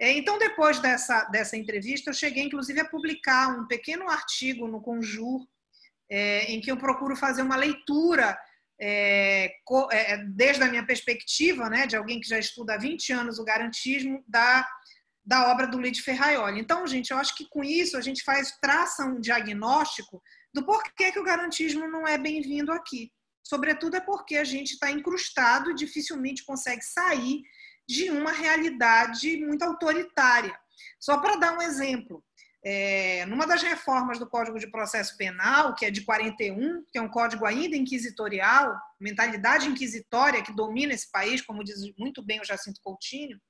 [0.00, 4.82] É, então, depois dessa, dessa entrevista, eu cheguei, inclusive, a publicar um pequeno artigo no
[4.82, 5.46] Conjur,
[6.10, 8.36] é, em que eu procuro fazer uma leitura
[8.80, 9.54] é,
[9.92, 13.44] é, desde a minha perspectiva, né, de alguém que já estuda há 20 anos o
[13.44, 14.68] garantismo, da,
[15.24, 16.60] da obra do Luiz Ferraioli.
[16.60, 21.12] Então, gente, eu acho que com isso a gente faz, traça um diagnóstico do porquê
[21.12, 23.12] que o garantismo não é bem-vindo aqui.
[23.42, 27.42] Sobretudo é porque a gente está incrustado e dificilmente consegue sair
[27.88, 30.56] de uma realidade muito autoritária.
[31.00, 32.24] Só para dar um exemplo,
[32.64, 37.02] é, numa das reformas do Código de Processo Penal, que é de 41, que é
[37.02, 42.44] um código ainda inquisitorial, mentalidade inquisitória que domina esse país, como diz muito bem o
[42.44, 43.40] Jacinto Coutinho,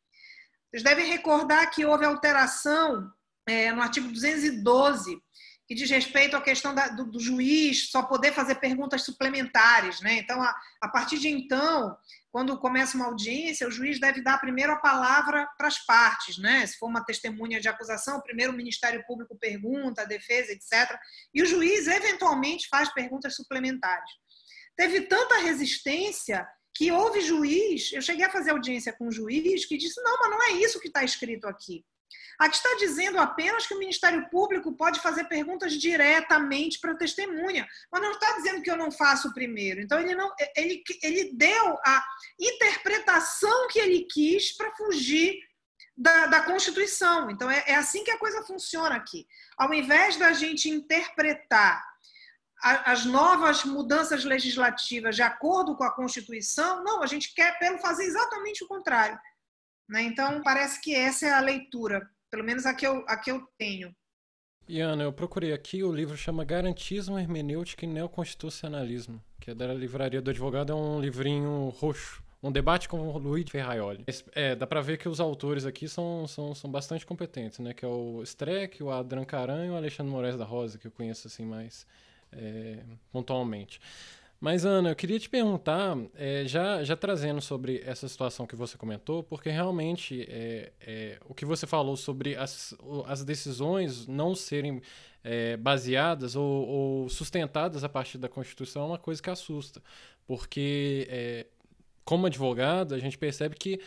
[0.73, 3.13] vocês devem recordar que houve alteração
[3.47, 5.21] é, no artigo 212,
[5.69, 10.01] que diz respeito à questão da, do, do, juiz só poder fazer perguntas suplementares.
[10.01, 10.15] Né?
[10.15, 11.95] Então, a, a partir de então,
[12.31, 16.67] quando começa uma audiência, o juiz deve dar primeiro a palavra para as partes, né?
[16.67, 20.99] Se for uma testemunha de acusação, primeiro o Ministério Público pergunta, a defesa, etc.
[21.35, 24.11] E o juiz, eventualmente, faz perguntas suplementares.
[24.75, 29.77] Teve tanta resistência que houve juiz, eu cheguei a fazer audiência com um juiz que
[29.77, 31.85] disse: não, mas não é isso que está escrito aqui.
[32.39, 37.67] Aqui está dizendo apenas que o Ministério Público pode fazer perguntas diretamente para a testemunha,
[37.91, 39.81] mas não está dizendo que eu não faço primeiro.
[39.81, 42.05] Então, ele, não, ele, ele deu a
[42.41, 45.39] interpretação que ele quis para fugir
[45.97, 47.31] da, da, Constituição.
[47.31, 49.27] Então, é, é assim que a coisa funciona aqui.
[49.57, 51.92] Ao invés da gente interpretar
[52.63, 58.05] as novas mudanças legislativas de acordo com a Constituição, não, a gente quer pelo fazer
[58.05, 59.19] exatamente o contrário.
[59.89, 60.03] Né?
[60.03, 63.47] Então, parece que essa é a leitura, pelo menos a que eu, a que eu
[63.59, 63.95] tenho.
[64.69, 69.75] E Ana, eu procurei aqui, o livro chama Garantismo, Hermenêutica e Neoconstitucionalismo, que é da
[69.75, 72.23] Livraria do Advogado, é um livrinho roxo.
[72.41, 74.05] Um debate com o Luiz Ferraioli.
[74.33, 77.73] É, dá pra ver que os autores aqui são, são, são bastante competentes, né?
[77.73, 80.91] Que é o Streck, o Adran Caran e o Alexandre Moraes da Rosa, que eu
[80.91, 81.87] conheço assim mais
[82.33, 82.79] é,
[83.11, 83.81] pontualmente.
[84.43, 88.77] Mas, Ana, eu queria te perguntar, é, já, já trazendo sobre essa situação que você
[88.77, 92.75] comentou, porque realmente é, é, o que você falou sobre as,
[93.07, 94.83] as decisões não serem
[95.23, 99.81] é, baseadas ou, ou, sustentadas a partir da Constituição é uma coisa que assusta.
[100.27, 101.47] Porque, é,
[102.05, 103.81] como advogado, a gente percebe que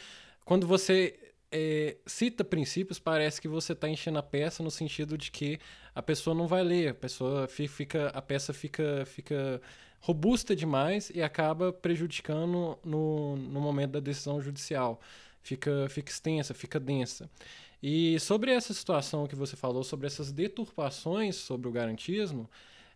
[0.45, 1.19] quando você
[1.55, 5.57] é, cita princípios, parece que você está enchendo a peça no sentido de que
[5.93, 9.61] a pessoa não vai ler, a pessoa fica, a peça fica, fica
[10.01, 14.99] robusta demais e acaba prejudicando no, no momento da decisão judicial.
[15.41, 17.29] Fica, fica extensa, fica densa.
[17.81, 22.49] E sobre essa situação que você falou, sobre essas deturpações sobre o garantismo,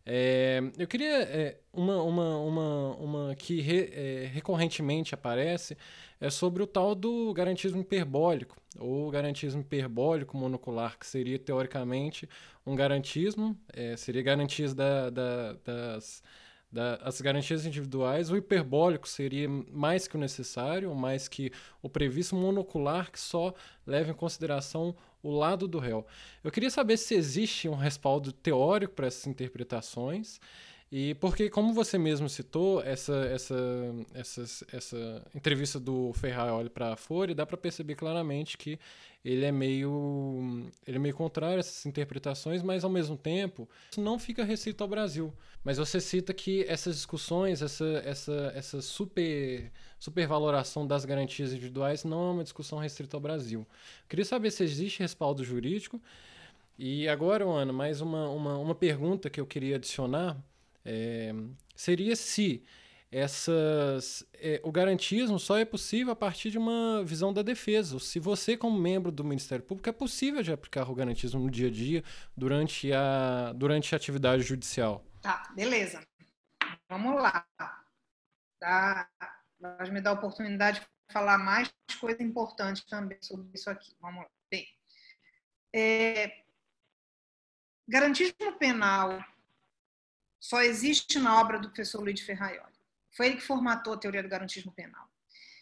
[0.05, 5.77] é, eu queria é, uma, uma, uma, uma que re, é, recorrentemente aparece
[6.19, 12.27] é sobre o tal do garantismo hiperbólico, ou garantismo hiperbólico monocular, que seria teoricamente
[12.65, 16.21] um garantismo, é, seria garantias da, da, das
[16.71, 21.51] da, as garantias individuais, o hiperbólico seria mais que o necessário, mais que
[21.81, 23.53] o previsto monocular que só
[23.85, 26.05] leva em consideração o lado do réu.
[26.43, 30.39] Eu queria saber se existe um respaldo teórico para essas interpretações
[30.91, 33.55] e porque, como você mesmo citou, essa, essa,
[34.11, 38.79] essa, essa entrevista do Ferrari para a Folha, dá para perceber claramente que
[39.23, 44.01] ele é meio ele é meio contrário a essas interpretações, mas ao mesmo tempo isso
[44.01, 45.31] não fica restrito ao Brasil.
[45.63, 52.29] Mas você cita que essas discussões, essa, essa, essa super supervaloração das garantias individuais não
[52.29, 53.67] é uma discussão restrita ao Brasil.
[54.07, 56.01] queria saber se existe respaldo jurídico.
[56.79, 60.41] E agora, Ana, mais uma, uma, uma pergunta que eu queria adicionar
[60.85, 61.33] é,
[61.75, 62.63] seria se
[63.11, 67.99] essas, é, o garantismo só é possível a partir de uma visão da defesa.
[67.99, 71.69] Se você, como membro do Ministério Público, é possível de aplicar o garantismo no dia
[71.69, 72.03] a dia
[72.37, 75.03] durante a, durante a atividade judicial.
[75.21, 76.05] Tá, beleza.
[76.87, 77.45] Vamos lá.
[78.59, 79.09] Tá,
[79.59, 83.91] vai me dar a oportunidade de falar mais coisa importante também sobre isso aqui.
[83.99, 84.29] Vamos lá.
[84.51, 84.67] Bem,
[85.73, 86.43] é,
[87.87, 89.23] garantismo penal
[90.39, 92.79] só existe na obra do professor Luiz Ferraioli.
[93.11, 95.09] Foi ele que formatou a teoria do garantismo penal.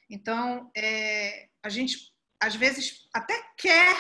[0.10, 3.96] Então, é, a gente, às vezes, até quer,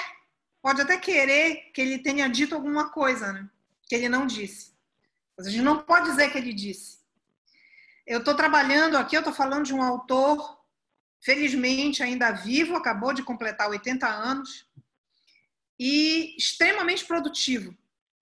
[0.61, 3.49] pode até querer que ele tenha dito alguma coisa, né?
[3.87, 4.73] que ele não disse.
[5.37, 6.99] Mas a gente não pode dizer que ele disse.
[8.05, 10.61] Eu estou trabalhando aqui, eu estou falando de um autor,
[11.21, 14.67] felizmente ainda vivo, acabou de completar 80 anos,
[15.79, 17.75] e extremamente produtivo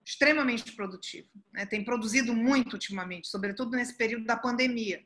[0.06, 1.28] extremamente produtivo.
[1.52, 1.66] Né?
[1.66, 5.04] Tem produzido muito ultimamente, sobretudo nesse período da pandemia.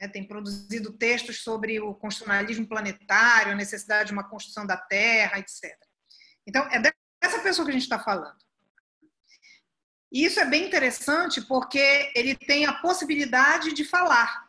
[0.00, 0.08] Né?
[0.08, 5.76] Tem produzido textos sobre o constitucionalismo planetário, a necessidade de uma construção da Terra, etc.
[6.46, 8.38] Então, é dessa pessoa que a gente está falando.
[10.10, 14.48] E isso é bem interessante porque ele tem a possibilidade de falar,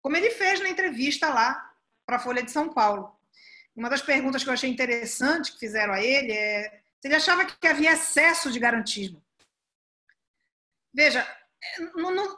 [0.00, 1.70] como ele fez na entrevista lá
[2.04, 3.14] para a Folha de São Paulo.
[3.76, 7.66] Uma das perguntas que eu achei interessante que fizeram a ele é ele achava que
[7.66, 9.22] havia excesso de garantismo.
[10.94, 11.26] Veja,
[11.96, 12.36] não, não,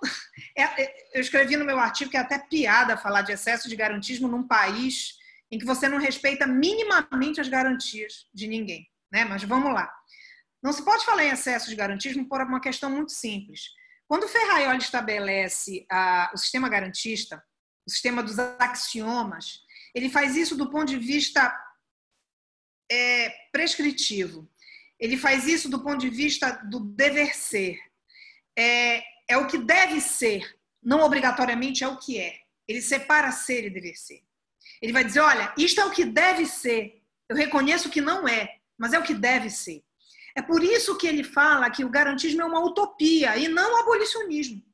[0.57, 3.77] é, é, eu escrevi no meu artigo que é até piada falar de excesso de
[3.77, 5.19] garantismo num país
[5.51, 8.89] em que você não respeita minimamente as garantias de ninguém.
[9.13, 9.25] Né?
[9.25, 9.93] Mas vamos lá.
[10.63, 13.69] Não se pode falar em excesso de garantismo por uma questão muito simples.
[14.09, 17.43] Quando Ferraioli estabelece a, o sistema garantista,
[17.87, 19.61] o sistema dos axiomas,
[19.95, 21.55] ele faz isso do ponto de vista
[22.91, 24.51] é, prescritivo.
[25.05, 27.79] Ele faz isso do ponto de vista do dever ser.
[28.59, 32.39] É, é o que deve ser, não obrigatoriamente é o que é.
[32.67, 34.23] Ele separa ser e dever ser.
[34.81, 37.03] Ele vai dizer: olha, isto é o que deve ser.
[37.29, 39.85] Eu reconheço que não é, mas é o que deve ser.
[40.35, 43.77] É por isso que ele fala que o garantismo é uma utopia e não o
[43.83, 44.65] abolicionismo.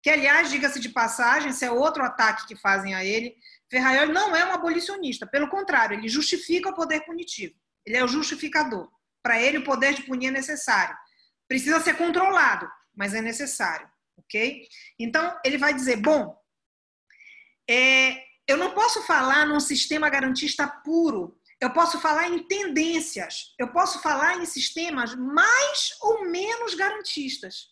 [0.00, 3.34] Que, aliás, diga-se de passagem, esse é outro ataque que fazem a ele.
[3.68, 7.56] Ferraioli não é um abolicionista, pelo contrário, ele justifica o poder punitivo.
[7.84, 8.88] Ele é o justificador.
[9.26, 10.96] Para ele, o poder de punir é necessário.
[11.48, 14.62] Precisa ser controlado, mas é necessário, ok?
[15.00, 16.40] Então, ele vai dizer: bom,
[17.68, 23.72] é, eu não posso falar num sistema garantista puro, eu posso falar em tendências, eu
[23.72, 27.70] posso falar em sistemas mais ou menos garantistas.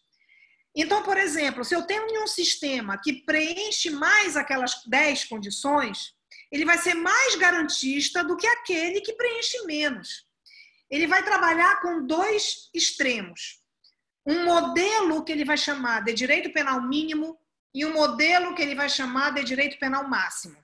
[0.74, 6.16] Então, por exemplo, se eu tenho um sistema que preenche mais aquelas 10 condições,
[6.50, 10.33] ele vai ser mais garantista do que aquele que preenche menos.
[10.90, 13.60] Ele vai trabalhar com dois extremos.
[14.26, 17.38] Um modelo que ele vai chamar de direito penal mínimo
[17.74, 20.56] e um modelo que ele vai chamar de direito penal máximo.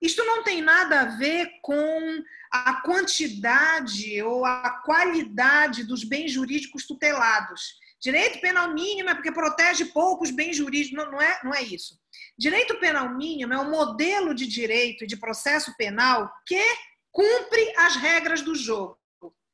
[0.00, 6.86] Isto não tem nada a ver com a quantidade ou a qualidade dos bens jurídicos
[6.86, 7.80] tutelados.
[8.00, 11.98] Direito penal mínimo é porque protege poucos bens jurídicos, não, não, é, não é isso.
[12.36, 16.60] Direito penal mínimo é um modelo de direito e de processo penal que
[17.12, 18.98] cumpre as regras do jogo,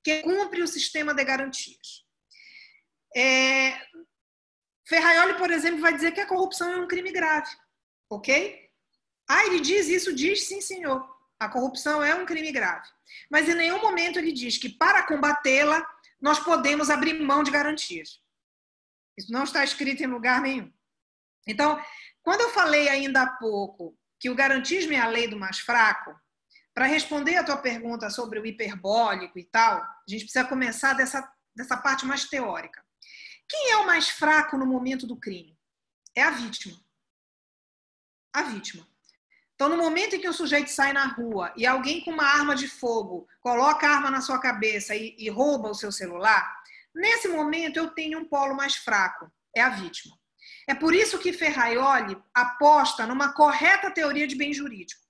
[0.02, 2.04] que cumpre o sistema de garantias.
[3.16, 3.78] É,
[4.86, 7.50] Ferraioli, por exemplo, vai dizer que a corrupção é um crime grave,
[8.10, 8.68] ok?
[9.28, 11.06] Ah, ele diz isso, diz sim, senhor.
[11.38, 12.88] A corrupção é um crime grave.
[13.30, 15.86] Mas em nenhum momento ele diz que para combatê-la,
[16.20, 18.20] nós podemos abrir mão de garantias.
[19.16, 20.72] Isso não está escrito em lugar nenhum.
[21.46, 21.80] Então,
[22.22, 26.14] quando eu falei ainda há pouco que o garantismo é a lei do mais fraco,
[26.78, 31.28] para responder a tua pergunta sobre o hiperbólico e tal, a gente precisa começar dessa,
[31.52, 32.80] dessa parte mais teórica.
[33.48, 35.58] Quem é o mais fraco no momento do crime?
[36.14, 36.78] É a vítima.
[38.32, 38.86] A vítima.
[39.56, 42.54] Então, no momento em que o sujeito sai na rua e alguém com uma arma
[42.54, 46.62] de fogo coloca a arma na sua cabeça e, e rouba o seu celular,
[46.94, 50.16] nesse momento eu tenho um polo mais fraco, é a vítima.
[50.68, 55.07] É por isso que Ferraioli aposta numa correta teoria de bem jurídico.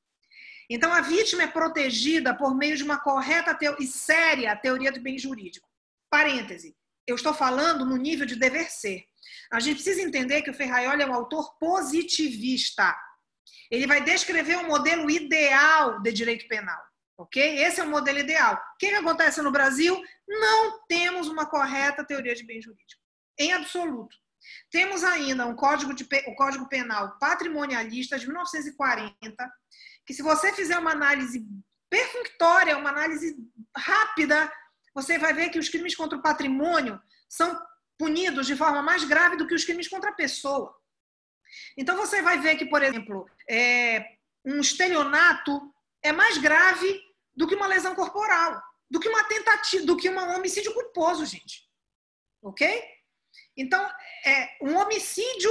[0.70, 5.18] Então, a vítima é protegida por meio de uma correta e séria teoria do bem
[5.18, 5.66] jurídico.
[6.10, 6.76] Parêntese,
[7.06, 9.04] eu estou falando no nível de dever ser.
[9.50, 12.94] A gente precisa entender que o Ferraioli é um autor positivista.
[13.70, 16.80] Ele vai descrever um modelo ideal de direito penal.
[17.16, 17.42] Ok?
[17.42, 18.54] Esse é o modelo ideal.
[18.54, 20.00] O que, que acontece no Brasil?
[20.28, 23.02] Não temos uma correta teoria de bem jurídico.
[23.38, 24.16] Em absoluto.
[24.70, 29.52] Temos ainda um código, de, o Código Penal patrimonialista de 1940,
[30.08, 31.46] que se você fizer uma análise
[31.90, 33.36] perfunctória, uma análise
[33.76, 34.50] rápida,
[34.94, 37.60] você vai ver que os crimes contra o patrimônio são
[37.98, 40.74] punidos de forma mais grave do que os crimes contra a pessoa.
[41.76, 44.16] Então você vai ver que, por exemplo, é,
[44.46, 45.60] um estelionato
[46.02, 46.98] é mais grave
[47.36, 51.68] do que uma lesão corporal, do que uma tentativa, do que um homicídio culposo, gente.
[52.42, 52.82] Ok?
[53.54, 53.86] Então,
[54.24, 55.50] é, um homicídio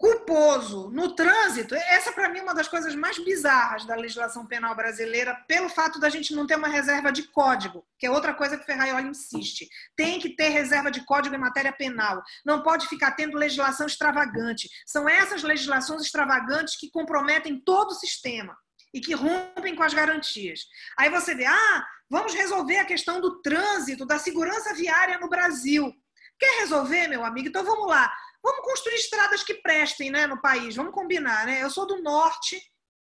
[0.00, 4.74] culposo no trânsito, essa para mim é uma das coisas mais bizarras da legislação penal
[4.74, 8.56] brasileira, pelo fato da gente não ter uma reserva de código, que é outra coisa
[8.56, 9.68] que Ferraioli insiste.
[9.94, 12.22] Tem que ter reserva de código em matéria penal.
[12.46, 14.70] Não pode ficar tendo legislação extravagante.
[14.86, 18.56] São essas legislações extravagantes que comprometem todo o sistema
[18.94, 20.60] e que rompem com as garantias.
[20.98, 25.92] Aí você vê, ah, vamos resolver a questão do trânsito, da segurança viária no Brasil.
[26.38, 27.48] Quer resolver, meu amigo?
[27.48, 28.10] Então vamos lá.
[28.42, 31.46] Vamos construir estradas que prestem né, no país, vamos combinar.
[31.46, 31.62] Né?
[31.62, 32.60] Eu sou do norte,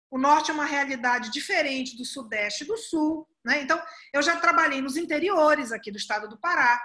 [0.09, 3.27] o norte é uma realidade diferente do sudeste e do sul.
[3.45, 3.61] Né?
[3.61, 3.81] Então,
[4.13, 6.81] eu já trabalhei nos interiores aqui do estado do Pará.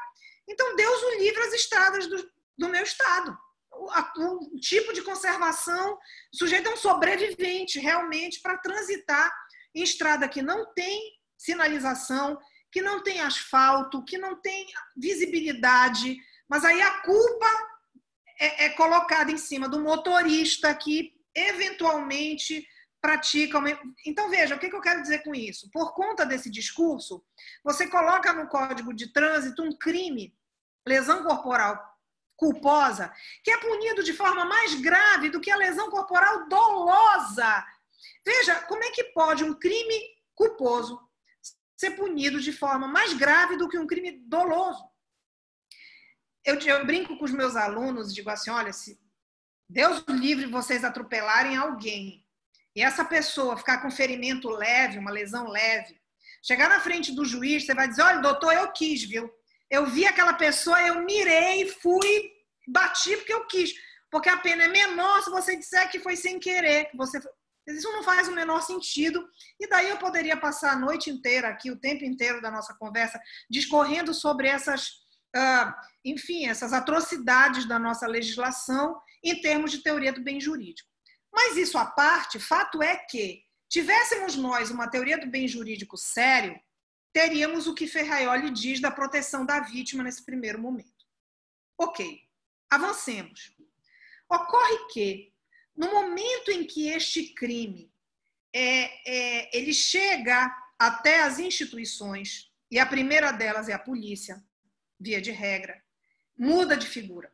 [0.48, 3.36] Então, Deus o livre as estradas do, do meu estado.
[3.72, 5.94] O, a, o, tipo de conservação,
[6.32, 9.30] o sujeito é um sobrevivente realmente para transitar
[9.74, 12.38] em estrada que não tem sinalização,
[12.72, 16.16] que não tem asfalto, que não tem visibilidade,
[16.48, 17.75] mas aí a culpa
[18.38, 22.66] é, é colocada em cima do motorista que eventualmente
[23.00, 23.58] pratica.
[24.04, 25.70] Então, veja, o que eu quero dizer com isso?
[25.70, 27.24] Por conta desse discurso,
[27.62, 30.34] você coloca no Código de Trânsito um crime,
[30.86, 31.96] lesão corporal
[32.36, 37.64] culposa, que é punido de forma mais grave do que a lesão corporal dolosa.
[38.24, 40.00] Veja, como é que pode um crime
[40.34, 41.00] culposo
[41.76, 44.84] ser punido de forma mais grave do que um crime doloso?
[46.46, 48.98] Eu, eu brinco com os meus alunos, digo assim, olha, se
[49.68, 52.24] Deus livre vocês atropelarem alguém
[52.74, 56.00] e essa pessoa ficar com ferimento leve, uma lesão leve,
[56.42, 59.28] chegar na frente do juiz, você vai dizer, olha, doutor, eu quis, viu?
[59.68, 62.30] Eu vi aquela pessoa, eu mirei, fui,
[62.68, 63.74] bati porque eu quis.
[64.08, 67.20] Porque a pena é menor se você disser que foi sem querer, que você
[67.66, 69.28] isso não faz o menor sentido.
[69.58, 73.20] E daí eu poderia passar a noite inteira aqui, o tempo inteiro da nossa conversa,
[73.50, 75.04] discorrendo sobre essas
[76.04, 80.88] enfim, essas atrocidades da nossa legislação em termos de teoria do bem jurídico.
[81.32, 86.58] Mas isso à parte, fato é que, tivéssemos nós uma teoria do bem jurídico sério,
[87.12, 91.04] teríamos o que Ferraioli diz da proteção da vítima nesse primeiro momento.
[91.78, 92.20] Ok,
[92.70, 93.54] avancemos.
[94.28, 95.32] Ocorre que,
[95.76, 97.92] no momento em que este crime
[98.54, 104.42] é, é, ele chega até as instituições, e a primeira delas é a polícia,
[104.98, 105.82] via de regra,
[106.36, 107.32] muda de figura.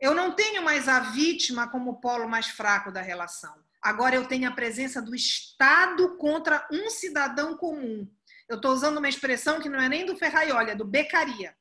[0.00, 3.54] Eu não tenho mais a vítima como polo mais fraco da relação.
[3.82, 8.08] Agora eu tenho a presença do Estado contra um cidadão comum,
[8.48, 11.54] Eu estou usando uma expressão que não é nem do Ferraioli, é do Beccaria.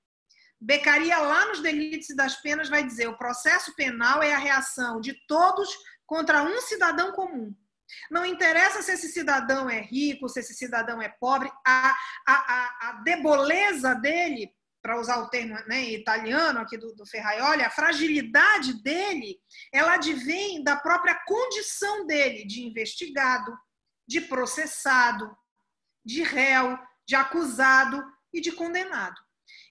[0.60, 5.00] Beccaria, lá nos delitos e das penas, vai dizer: o processo penal é a reação
[5.02, 5.70] de todos
[6.06, 7.54] contra um cidadão comum.
[8.10, 12.90] Não interessa se esse cidadão é rico, se esse cidadão é pobre, a, a, a,
[12.90, 14.52] a deboleza dele,
[14.88, 19.38] para usar o termo né, italiano aqui do, do Ferraioli, a fragilidade dele,
[19.70, 23.52] ela advém da própria condição dele de investigado,
[24.08, 25.30] de processado,
[26.06, 28.02] de réu, de acusado
[28.34, 29.20] e de condenado.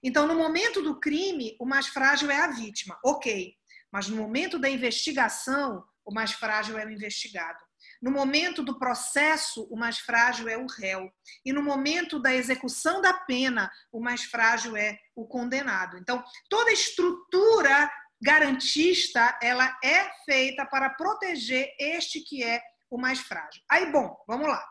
[0.03, 3.55] Então, no momento do crime, o mais frágil é a vítima, ok.
[3.91, 7.57] Mas no momento da investigação, o mais frágil é o investigado.
[8.01, 11.11] No momento do processo, o mais frágil é o réu.
[11.45, 15.97] E no momento da execução da pena, o mais frágil é o condenado.
[15.97, 17.91] Então, toda estrutura
[18.21, 23.61] garantista, ela é feita para proteger este que é o mais frágil.
[23.69, 24.63] Aí, bom, vamos lá.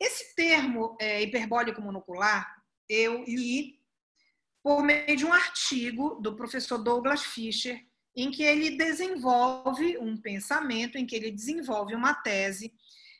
[0.00, 2.54] Esse termo é, hiperbólico monocular,
[2.88, 3.80] eu li
[4.62, 7.80] por meio de um artigo do professor Douglas Fischer,
[8.16, 12.72] em que ele desenvolve um pensamento, em que ele desenvolve uma tese,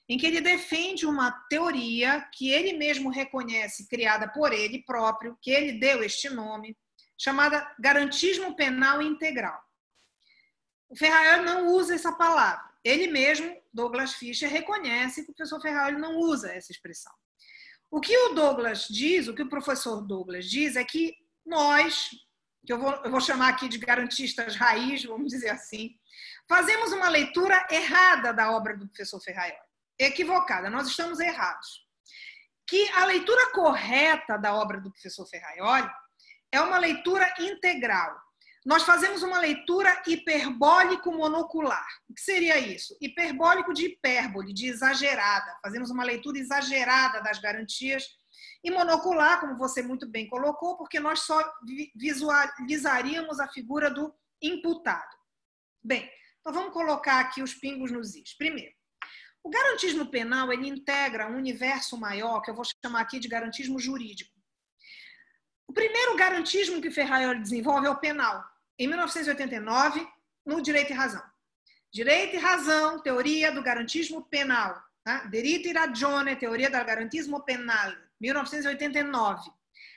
[0.08, 5.50] em que ele defende uma teoria que ele mesmo reconhece criada por ele próprio, que
[5.50, 6.76] ele deu este nome,
[7.18, 9.60] chamada garantismo penal integral.
[10.88, 12.64] O Ferrari não usa essa palavra.
[12.84, 17.12] Ele mesmo, Douglas Fischer, reconhece que o professor Ferrari não usa essa expressão.
[17.90, 22.10] O que o Douglas diz, o que o professor Douglas diz é que nós,
[22.66, 25.94] que eu vou, eu vou chamar aqui de garantistas raiz, vamos dizer assim,
[26.48, 29.60] fazemos uma leitura errada da obra do professor Ferraioli.
[29.98, 31.86] Equivocada, nós estamos errados.
[32.68, 35.88] Que a leitura correta da obra do professor Ferraioli
[36.50, 38.20] é uma leitura integral.
[38.64, 41.86] Nós fazemos uma leitura hiperbólico monocular.
[42.08, 42.96] O que seria isso?
[43.00, 45.56] Hiperbólico de hipérbole, de exagerada.
[45.62, 48.04] Fazemos uma leitura exagerada das garantias
[48.62, 51.40] e monocular, como você muito bem colocou, porque nós só
[51.94, 55.16] visualizaríamos a figura do imputado.
[55.82, 56.10] Bem,
[56.40, 58.36] então vamos colocar aqui os pingos nos is.
[58.36, 58.72] Primeiro,
[59.42, 63.78] o garantismo penal ele integra um universo maior que eu vou chamar aqui de garantismo
[63.78, 64.34] jurídico.
[65.68, 68.44] O primeiro garantismo que Ferraioli desenvolve é o penal,
[68.78, 70.06] em 1989,
[70.44, 71.22] no Direito e Razão.
[71.92, 74.86] Direito e Razão, teoria do garantismo penal.
[75.06, 75.24] Tá?
[75.26, 77.92] Diritto e ragione, teoria do garantismo penal.
[78.20, 79.50] 1989.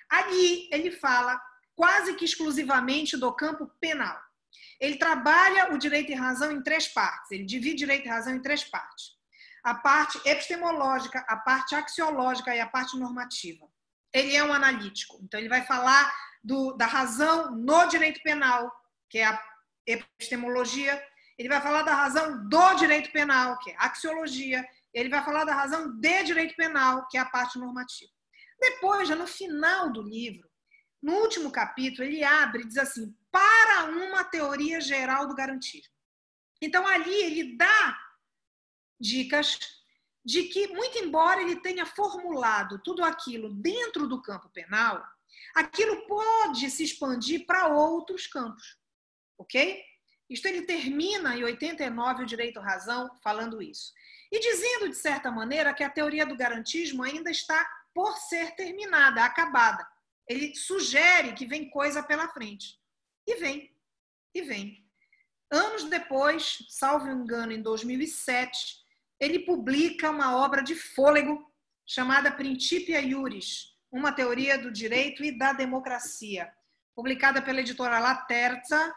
[0.09, 1.39] Ali ele fala
[1.75, 4.19] quase que exclusivamente do campo penal.
[4.79, 7.31] Ele trabalha o direito e razão em três partes.
[7.31, 9.11] Ele divide direito e razão em três partes:
[9.63, 13.67] a parte epistemológica, a parte axiológica e a parte normativa.
[14.13, 16.11] Ele é um analítico, então ele vai falar
[16.43, 18.71] do, da razão no direito penal,
[19.09, 19.41] que é a
[19.85, 21.01] epistemologia.
[21.37, 25.43] Ele vai falar da razão do direito penal, que é a axiologia ele vai falar
[25.43, 28.11] da razão de direito penal, que é a parte normativa.
[28.59, 30.49] Depois, já no final do livro,
[31.01, 35.93] no último capítulo, ele abre e diz assim: para uma teoria geral do garantismo.
[36.61, 37.97] Então, ali ele dá
[38.99, 39.57] dicas
[40.25, 45.01] de que, muito embora ele tenha formulado tudo aquilo dentro do campo penal,
[45.55, 48.77] aquilo pode se expandir para outros campos.
[49.37, 49.81] Ok?
[50.29, 53.93] Isto ele termina em 89 o direito razão falando isso.
[54.31, 59.23] E dizendo, de certa maneira, que a teoria do garantismo ainda está por ser terminada,
[59.23, 59.87] acabada.
[60.27, 62.79] Ele sugere que vem coisa pela frente.
[63.25, 63.75] E vem,
[64.33, 64.85] e vem.
[65.51, 68.77] Anos depois, salvo engano, em 2007,
[69.19, 71.43] ele publica uma obra de fôlego
[71.85, 76.53] chamada Principia Iuris, uma teoria do direito e da democracia,
[76.95, 78.95] publicada pela editora La Terza,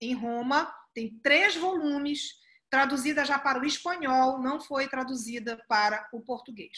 [0.00, 2.34] em Roma, tem três volumes,
[2.74, 6.76] traduzida já para o espanhol, não foi traduzida para o português.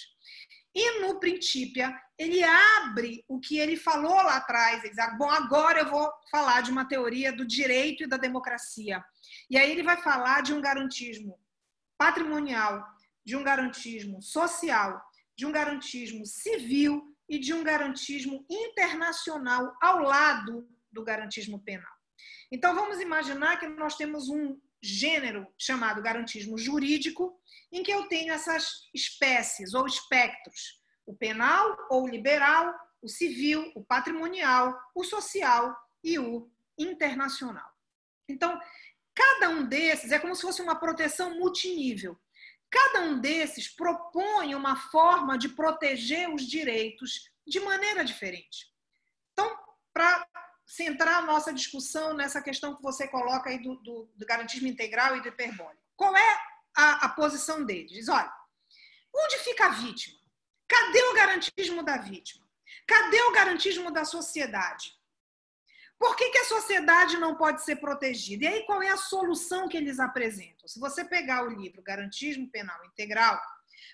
[0.74, 4.80] E no Princípio, ele abre o que ele falou lá atrás.
[4.80, 8.18] Ele diz, ah, bom, agora eu vou falar de uma teoria do direito e da
[8.18, 9.02] democracia.
[9.48, 11.40] E aí ele vai falar de um garantismo
[11.96, 12.86] patrimonial,
[13.24, 15.02] de um garantismo social,
[15.34, 21.96] de um garantismo civil e de um garantismo internacional ao lado do garantismo penal.
[22.52, 27.38] Então vamos imaginar que nós temos um gênero chamado garantismo jurídico,
[27.72, 33.84] em que eu tenho essas espécies ou espectros: o penal ou liberal, o civil, o
[33.84, 37.68] patrimonial, o social e o internacional.
[38.28, 38.60] Então,
[39.14, 42.18] cada um desses é como se fosse uma proteção multinível.
[42.70, 48.66] Cada um desses propõe uma forma de proteger os direitos de maneira diferente.
[49.32, 49.56] Então,
[49.92, 50.26] para
[50.66, 55.16] centrar a nossa discussão nessa questão que você coloca aí do, do, do garantismo integral
[55.16, 55.80] e do hiperbólico.
[55.94, 56.40] Qual é
[56.76, 57.92] a, a posição deles?
[57.92, 58.32] Diz, olha,
[59.14, 60.18] onde fica a vítima?
[60.68, 62.44] Cadê o garantismo da vítima?
[62.86, 64.92] Cadê o garantismo da sociedade?
[65.98, 68.44] Por que, que, a sociedade não pode ser protegida?
[68.44, 70.68] E aí, qual é a solução que eles apresentam?
[70.68, 73.40] Se você pegar o livro Garantismo Penal Integral,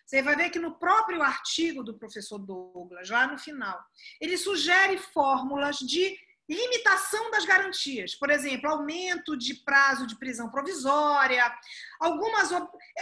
[0.04, 3.80] você vai ver que no próprio artigo do professor Douglas, lá no final,
[4.20, 6.18] ele sugere fórmulas de
[6.48, 11.52] limitação das garantias, por exemplo, aumento de prazo de prisão provisória,
[12.00, 12.50] algumas.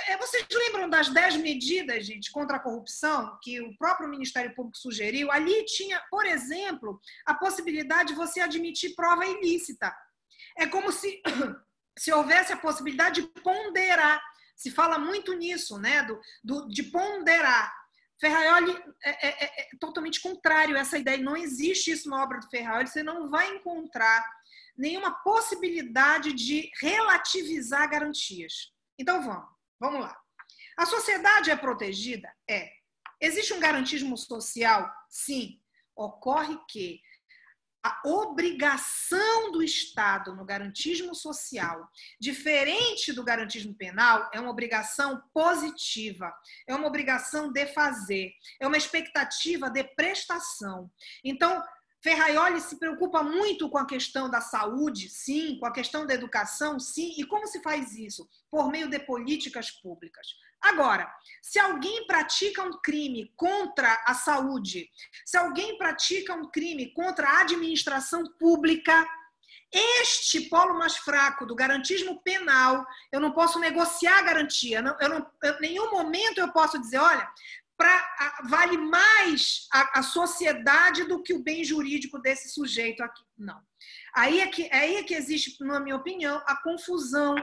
[0.09, 4.78] É, vocês lembram das 10 medidas, gente, contra a corrupção que o próprio Ministério Público
[4.78, 5.30] sugeriu?
[5.30, 9.95] Ali tinha, por exemplo, a possibilidade de você admitir prova ilícita.
[10.57, 11.22] É como se,
[11.99, 14.22] se houvesse a possibilidade de ponderar.
[14.55, 16.03] Se fala muito nisso, né?
[16.03, 17.80] Do, do de ponderar.
[18.21, 21.18] Ferraioli é, é, é, é, totalmente contrário a essa ideia.
[21.18, 22.87] Não existe isso na obra do Ferraioli.
[22.87, 24.25] Você não vai encontrar
[24.77, 28.73] nenhuma possibilidade de relativizar garantias.
[28.99, 29.49] Então vamos,
[29.79, 30.16] vamos lá.
[30.77, 32.31] A sociedade é protegida?
[32.49, 32.71] É.
[33.21, 34.91] Existe um garantismo social?
[35.09, 35.59] Sim.
[35.97, 37.01] Ocorre que
[37.83, 41.89] a obrigação do Estado no garantismo social,
[42.20, 46.33] diferente do garantismo penal, é uma obrigação positiva,
[46.66, 50.91] é uma obrigação de fazer, é uma expectativa de prestação.
[51.24, 51.62] Então,
[52.03, 56.78] Ferraioli se preocupa muito com a questão da saúde, sim, com a questão da educação,
[56.78, 57.14] sim.
[57.18, 58.28] E como se faz isso?
[58.51, 60.26] Por meio de políticas públicas.
[60.62, 61.11] Agora,
[61.42, 64.90] se alguém pratica um crime contra a saúde,
[65.24, 69.08] se alguém pratica um crime contra a administração pública,
[69.72, 74.82] este polo mais fraco do garantismo penal, eu não posso negociar a garantia.
[74.82, 77.28] Não, eu não, em nenhum momento eu posso dizer, olha,
[77.76, 83.22] pra, vale mais a, a, sociedade do que o bem jurídico desse sujeito aqui.
[83.38, 83.58] Não.
[84.14, 87.34] Aí é que, aí é que existe, na minha opinião, a confusão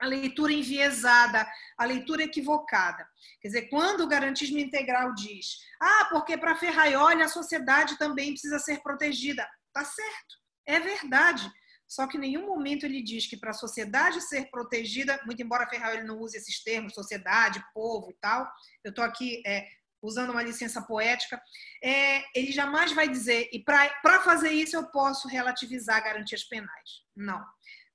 [0.00, 1.46] a leitura enviesada,
[1.76, 3.06] a leitura equivocada.
[3.40, 8.58] Quer dizer, quando o garantismo integral diz, ah, porque para Ferraioli a sociedade também precisa
[8.58, 9.46] ser protegida.
[9.72, 10.36] Tá certo,
[10.66, 11.50] é verdade.
[11.86, 15.68] Só que em nenhum momento ele diz que para a sociedade ser protegida, muito embora
[15.68, 18.48] Ferraioli não use esses termos, sociedade, povo e tal,
[18.84, 19.66] eu estou aqui é,
[20.00, 21.40] usando uma licença poética,
[21.82, 27.02] é, ele jamais vai dizer, e para fazer isso eu posso relativizar garantias penais.
[27.14, 27.44] Não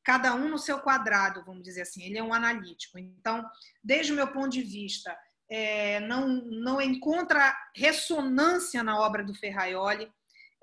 [0.06, 2.04] cada um no seu quadrado, vamos dizer assim.
[2.04, 3.00] Ele é um analítico.
[3.00, 3.44] Então,
[3.84, 5.18] desde o meu ponto de vista,
[5.50, 10.08] é, não, não encontra ressonância na obra do Ferraioli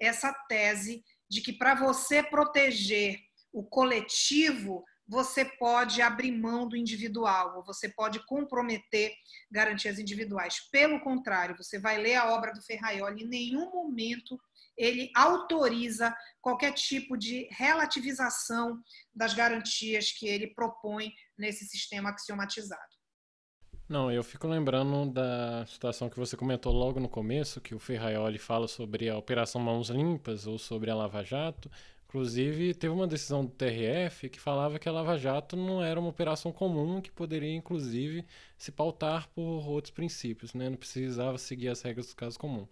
[0.01, 3.19] essa tese de que para você proteger
[3.53, 9.13] o coletivo, você pode abrir mão do individual, ou você pode comprometer
[9.51, 10.61] garantias individuais.
[10.71, 14.41] Pelo contrário, você vai ler a obra do Ferraioli, em nenhum momento
[14.77, 18.83] ele autoriza qualquer tipo de relativização
[19.15, 22.83] das garantias que ele propõe nesse sistema axiomatizado.
[23.89, 28.39] Não, eu fico lembrando da situação que você comentou logo no começo, que o Ferraioli
[28.39, 31.71] fala sobre a Operação Mãos Limpas ou sobre a Lava Jato.
[32.07, 36.09] Inclusive, teve uma decisão do TRF que falava que a Lava Jato não era uma
[36.09, 38.25] operação comum, que poderia, inclusive,
[38.57, 40.69] se pautar por outros princípios, né?
[40.69, 42.67] não precisava seguir as regras do caso comum.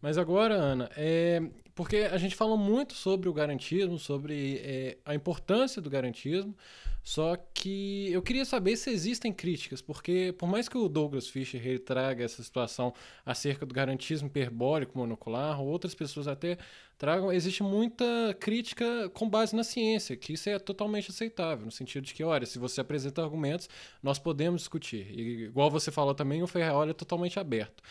[0.00, 1.42] Mas agora, Ana, é,
[1.74, 6.54] porque a gente fala muito sobre o garantismo, sobre é, a importância do garantismo,
[7.02, 11.66] só que eu queria saber se existem críticas, porque por mais que o Douglas Fischer
[11.66, 12.92] ele traga essa situação
[13.24, 16.58] acerca do garantismo hiperbólico monocular, outras pessoas até
[16.98, 18.04] tragam, existe muita
[18.38, 22.44] crítica com base na ciência, que isso é totalmente aceitável, no sentido de que, olha,
[22.44, 23.68] se você apresenta argumentos,
[24.02, 25.06] nós podemos discutir.
[25.10, 27.82] E, igual você falou também, o Ferreira é totalmente aberto.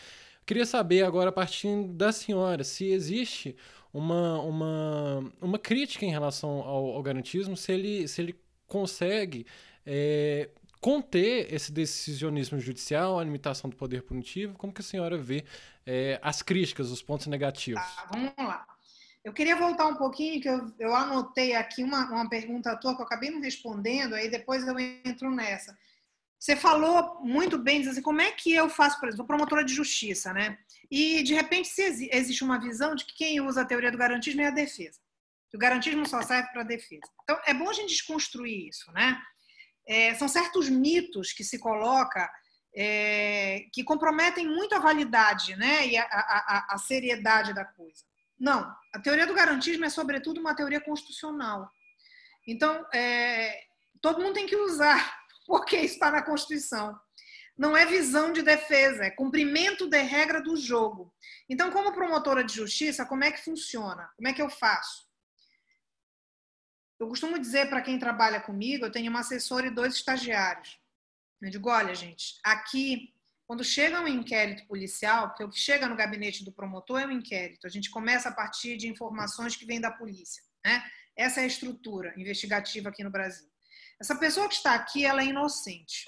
[0.48, 3.54] Queria saber agora, a partir da senhora, se existe
[3.92, 9.46] uma, uma, uma crítica em relação ao, ao garantismo, se ele, se ele consegue
[9.84, 10.48] é,
[10.80, 15.44] conter esse decisionismo judicial, a limitação do poder punitivo, como que a senhora vê
[15.84, 17.82] é, as críticas, os pontos negativos?
[17.82, 18.66] Tá, vamos lá.
[19.22, 23.02] Eu queria voltar um pouquinho, que eu, eu anotei aqui uma, uma pergunta tua que
[23.02, 25.76] eu acabei não respondendo, aí depois eu entro nessa.
[26.38, 30.32] Você falou muito bem, assim, como é que eu faço, por exemplo, promotora de justiça,
[30.32, 30.56] né?
[30.90, 31.68] E, de repente,
[32.12, 35.00] existe uma visão de que quem usa a teoria do garantismo é a defesa.
[35.52, 37.02] O garantismo só serve para a defesa.
[37.22, 39.20] Então, é bom a gente desconstruir isso, né?
[39.86, 42.30] É, são certos mitos que se coloca
[42.76, 48.04] é, que comprometem muito a validade né, e a, a, a seriedade da coisa.
[48.38, 51.68] Não, a teoria do garantismo é, sobretudo, uma teoria constitucional.
[52.46, 53.62] Então, é,
[54.00, 55.17] todo mundo tem que usar
[55.48, 57.00] porque está na Constituição.
[57.56, 61.12] Não é visão de defesa, é cumprimento de regra do jogo.
[61.48, 64.12] Então, como promotora de justiça, como é que funciona?
[64.14, 65.08] Como é que eu faço?
[67.00, 70.78] Eu costumo dizer para quem trabalha comigo, eu tenho uma assessora e dois estagiários.
[71.40, 73.14] Eu digo, olha, gente, aqui
[73.48, 77.10] Quando chega um inquérito policial, porque o que chega no gabinete do promotor é um
[77.10, 80.42] inquérito, a gente começa a partir de informações que vêm da polícia.
[80.62, 80.84] Né?
[81.16, 83.47] Essa é a estrutura investigativa aqui no Brasil.
[84.00, 86.06] Essa pessoa que está aqui, ela é inocente.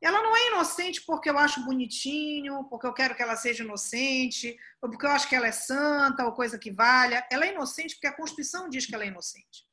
[0.00, 4.56] Ela não é inocente porque eu acho bonitinho, porque eu quero que ela seja inocente,
[4.80, 7.26] ou porque eu acho que ela é santa, ou coisa que valha.
[7.30, 9.66] Ela é inocente porque a Constituição diz que ela é inocente.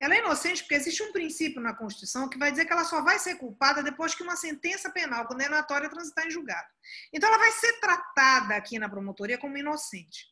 [0.00, 3.02] Ela é inocente porque existe um princípio na Constituição que vai dizer que ela só
[3.02, 6.66] vai ser culpada depois que uma sentença penal condenatória transitar em julgado.
[7.12, 10.26] Então, ela vai ser tratada aqui na promotoria como inocente.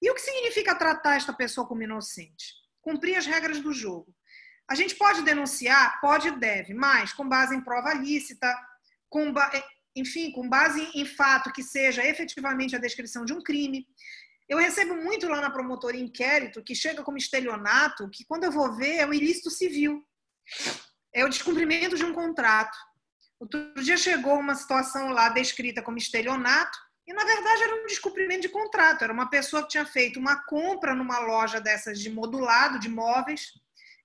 [0.00, 2.54] E o que significa tratar esta pessoa como inocente?
[2.80, 4.14] Cumprir as regras do jogo.
[4.70, 6.00] A gente pode denunciar?
[6.00, 8.46] Pode e deve, mas com base em prova lícita,
[9.08, 9.34] com
[9.96, 13.84] enfim, com base em fato que seja efetivamente a descrição de um crime.
[14.48, 18.72] Eu recebo muito lá na promotoria inquérito que chega como estelionato, que quando eu vou
[18.72, 20.04] ver é o ilícito civil.
[21.12, 22.78] É o descumprimento de um contrato.
[23.40, 28.42] Outro dia chegou uma situação lá descrita como estelionato, e na verdade era um descumprimento
[28.42, 29.02] de contrato.
[29.02, 33.52] Era uma pessoa que tinha feito uma compra numa loja dessas de modulado, de móveis,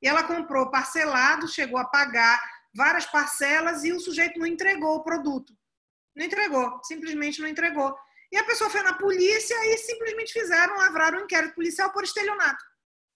[0.01, 2.41] e ela comprou parcelado, chegou a pagar
[2.75, 5.53] várias parcelas e o sujeito não entregou o produto.
[6.15, 7.95] Não entregou, simplesmente não entregou.
[8.31, 12.63] E a pessoa foi na polícia e simplesmente fizeram, lavraram um inquérito policial por estelionato.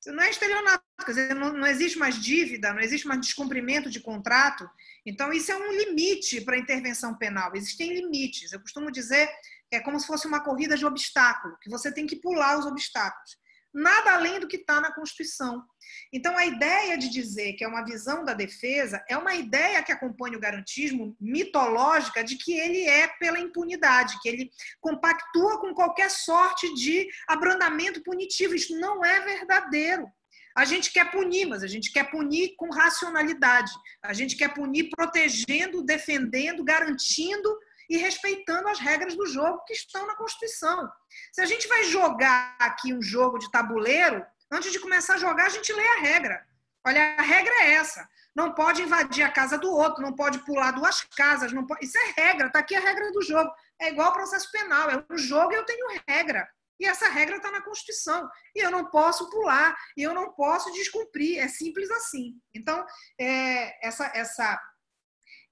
[0.08, 4.00] Não é estelionato, quer dizer, não, não existe mais dívida, não existe mais descumprimento de
[4.00, 4.70] contrato.
[5.06, 7.52] Então, isso é um limite para a intervenção penal.
[7.54, 8.54] Existem limites.
[8.54, 9.28] Eu costumo dizer
[9.70, 12.66] que é como se fosse uma corrida de obstáculo, que você tem que pular os
[12.66, 13.38] obstáculos
[13.74, 15.64] nada além do que está na Constituição.
[16.12, 19.92] Então, a ideia de dizer que é uma visão da defesa é uma ideia que
[19.92, 26.10] acompanha o garantismo mitológica de que ele é pela impunidade, que ele compactua com qualquer
[26.10, 28.56] sorte de abrandamento punitivo.
[28.56, 30.08] Isso não é verdadeiro.
[30.56, 33.72] A gente quer punir, mas a gente quer punir com racionalidade.
[34.04, 37.50] A gente quer punir protegendo, defendendo, garantindo
[37.90, 40.90] e respeitando as regras do jogo que estão na Constituição.
[41.34, 45.48] Se a gente vai jogar aqui um jogo de tabuleiro, antes de começar a jogar,
[45.48, 46.46] a gente lê a regra.
[46.86, 48.08] Olha, a regra é essa.
[48.36, 51.86] Não pode invadir a casa do outro, não pode pular duas casas, pode...
[51.86, 53.52] isso é regra, está aqui a regra do jogo.
[53.80, 56.48] É igual ao processo penal, é um jogo e eu tenho regra.
[56.80, 58.30] E essa regra está na Constituição.
[58.56, 61.40] E eu não posso pular, e eu não posso descumprir.
[61.40, 62.36] É simples assim.
[62.54, 62.86] Então,
[63.20, 64.60] é, essa, essa,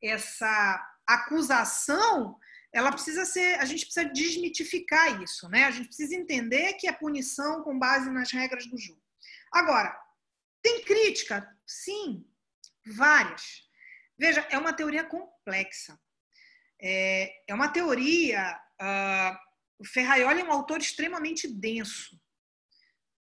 [0.01, 2.37] essa acusação,
[2.73, 5.63] ela precisa ser, a gente precisa desmitificar isso, né?
[5.65, 9.01] A gente precisa entender que é punição com base nas regras do jogo.
[9.51, 9.97] Agora,
[10.61, 11.47] tem crítica?
[11.65, 12.25] Sim,
[12.85, 13.63] várias.
[14.17, 15.99] Veja, é uma teoria complexa.
[16.81, 18.59] É, é uma teoria.
[18.81, 19.37] Uh,
[19.79, 22.19] o Ferraioli é um autor extremamente denso.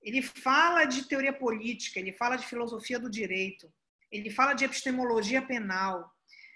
[0.03, 3.73] Ele fala de teoria política, ele fala de filosofia do direito,
[4.13, 6.14] ele fala de epistemologia penal,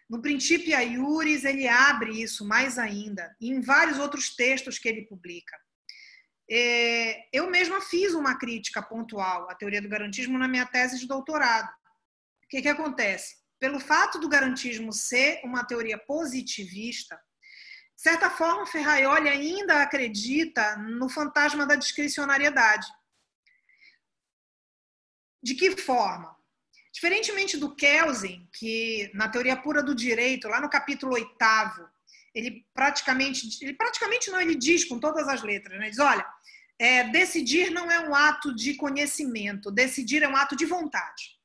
[0.08, 5.56] no Principia Iuris, ele abre isso mais ainda, em vários outros textos que ele publica.
[6.50, 11.06] É, eu mesma fiz uma crítica pontual à teoria do garantismo na minha tese de
[11.06, 11.68] doutorado.
[11.68, 13.36] O que, que acontece?
[13.60, 17.20] Pelo fato do garantismo ser uma teoria positivista,
[17.98, 22.86] de certa forma, Ferraioli ainda acredita no fantasma da discricionariedade.
[25.42, 26.37] De que forma?
[26.98, 31.88] Diferentemente do Kelsen, que na teoria pura do direito, lá no capítulo oitavo,
[32.34, 35.90] ele praticamente, ele praticamente não, ele diz com todas as letras, né?
[35.90, 36.26] diz, olha,
[36.76, 41.38] é, decidir não é um ato de conhecimento, decidir é um ato de vontade.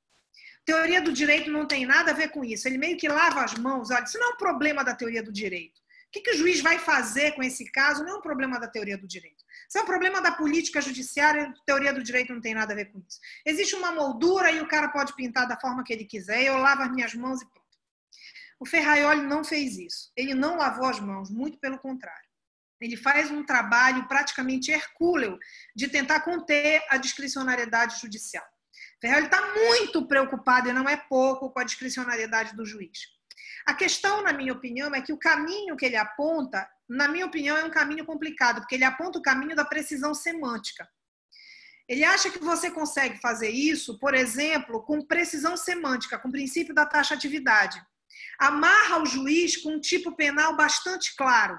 [0.65, 2.67] Teoria do direito não tem nada a ver com isso.
[2.67, 5.31] Ele meio que lava as mãos, olha, isso não é um problema da teoria do
[5.31, 5.77] direito.
[6.07, 8.67] O que, que o juiz vai fazer com esse caso não é um problema da
[8.67, 9.42] teoria do direito.
[9.67, 12.91] Isso é um problema da política judiciária, teoria do direito não tem nada a ver
[12.91, 13.19] com isso.
[13.45, 16.83] Existe uma moldura e o cara pode pintar da forma que ele quiser, eu lavo
[16.83, 17.63] as minhas mãos e pronto.
[18.59, 20.11] O Ferraioli não fez isso.
[20.15, 22.29] Ele não lavou as mãos, muito pelo contrário.
[22.79, 25.37] Ele faz um trabalho praticamente hercúleo
[25.75, 28.45] de tentar conter a discricionariedade judicial.
[29.01, 33.12] Ferraioli está muito preocupado, e não é pouco, com a discricionariedade do juiz.
[33.65, 37.57] A questão, na minha opinião, é que o caminho que ele aponta na minha opinião,
[37.57, 40.87] é um caminho complicado, porque ele aponta o caminho da precisão semântica.
[41.87, 46.73] Ele acha que você consegue fazer isso, por exemplo, com precisão semântica, com o princípio
[46.73, 47.81] da taxatividade.
[48.39, 51.57] Amarra o juiz com um tipo penal bastante claro.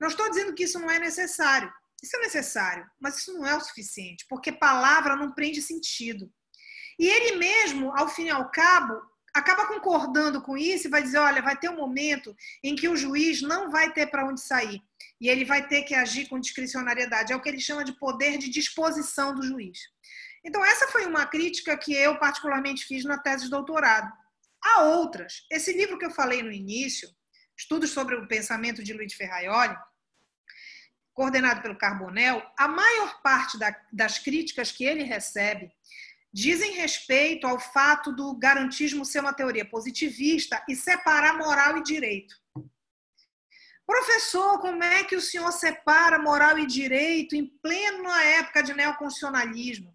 [0.00, 1.72] Não estou dizendo que isso não é necessário.
[2.02, 6.32] Isso é necessário, mas isso não é o suficiente, porque palavra não prende sentido.
[6.98, 8.94] E ele mesmo, ao fim e ao cabo,
[9.34, 12.96] acaba concordando com isso e vai dizer: olha, vai ter um momento em que o
[12.96, 14.82] juiz não vai ter para onde sair
[15.20, 17.32] e ele vai ter que agir com discricionariedade.
[17.32, 19.78] É o que ele chama de poder de disposição do juiz.
[20.44, 24.10] Então, essa foi uma crítica que eu particularmente fiz na tese de doutorado.
[24.62, 25.46] Há outras.
[25.50, 27.08] Esse livro que eu falei no início,
[27.56, 29.76] Estudos sobre o Pensamento de Luiz Ferraioli,
[31.12, 35.70] coordenado pelo Carbonel, a maior parte da, das críticas que ele recebe
[36.32, 42.34] dizem respeito ao fato do garantismo ser uma teoria positivista e separar moral e direito.
[43.86, 49.92] Professor, como é que o senhor separa moral e direito em plena época de neoconstitucionalismo?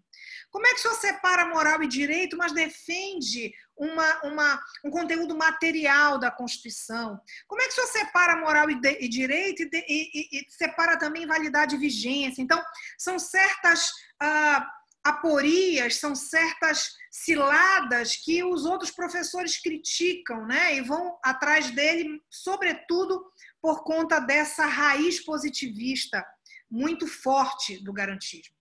[0.50, 5.36] Como é que o senhor separa moral e direito, mas defende uma, uma, um conteúdo
[5.36, 7.20] material da Constituição?
[7.46, 10.98] Como é que o senhor separa moral e, de, e direito e, e, e, separa
[10.98, 12.42] também validade e vigência?
[12.42, 12.62] Então,
[12.98, 14.66] são certas ah,
[15.08, 20.76] aporias, são certas ciladas que os outros professores criticam né?
[20.76, 23.24] e vão atrás dele, sobretudo
[23.60, 26.26] por conta dessa raiz positivista
[26.70, 28.54] muito forte do garantismo.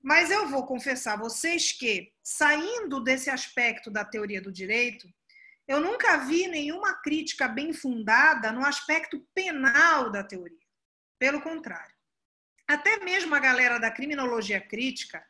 [0.00, 5.08] Mas eu vou confessar a vocês que, saindo desse aspecto da teoria do direito,
[5.66, 10.58] eu nunca vi nenhuma crítica bem fundada no aspecto penal da teoria.
[11.18, 11.94] Pelo contrário.
[12.68, 15.24] Até mesmo a galera da criminologia crítica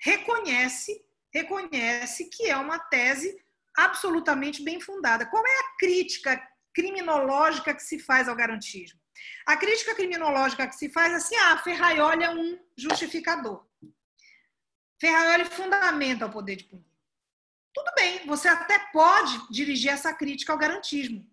[0.00, 3.40] reconhece, reconhece que é uma tese
[3.76, 5.26] absolutamente bem fundada.
[5.26, 6.40] Qual é a crítica
[6.74, 8.98] criminológica que se faz ao garantismo?
[9.46, 13.64] A crítica criminológica que se faz é assim: ah, Ferraioli é um justificador.
[14.98, 16.90] Ferraioli fundamenta o poder de punir.
[17.72, 21.24] Tudo bem, você até pode dirigir essa crítica ao garantismo,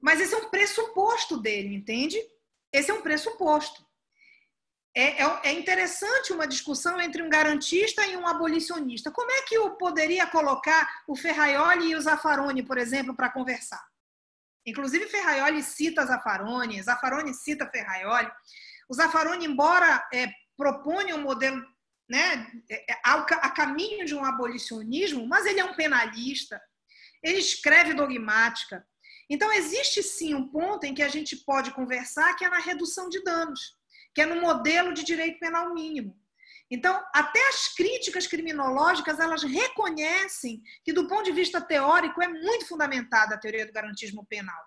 [0.00, 2.18] mas esse é um pressuposto dele, entende?
[2.72, 3.86] Esse é um pressuposto.
[4.98, 9.12] É, é, é, interessante uma discussão entre um garantista e um abolicionista.
[9.12, 13.80] Como é que eu poderia colocar o Ferraioli e o Zaffaroni, por exemplo, para conversar?
[14.66, 18.28] Inclusive, Ferraioli cita Zaffaroni, Zaffaroni cita Ferraioli.
[18.88, 20.26] O Zaffaroni, embora é,
[20.56, 21.64] proponha um modelo
[22.10, 26.60] né, é, é, a caminho de um abolicionismo, mas ele é um penalista,
[27.22, 28.84] ele escreve dogmática.
[29.30, 33.08] Então, existe sim um ponto em que a gente pode conversar, que é na redução
[33.08, 33.77] de danos,
[34.18, 36.12] que é no modelo de direito penal mínimo.
[36.68, 42.66] Então, até as críticas criminológicas, elas reconhecem que, do ponto de vista teórico, é muito
[42.66, 44.60] fundamentada a teoria do garantismo penal.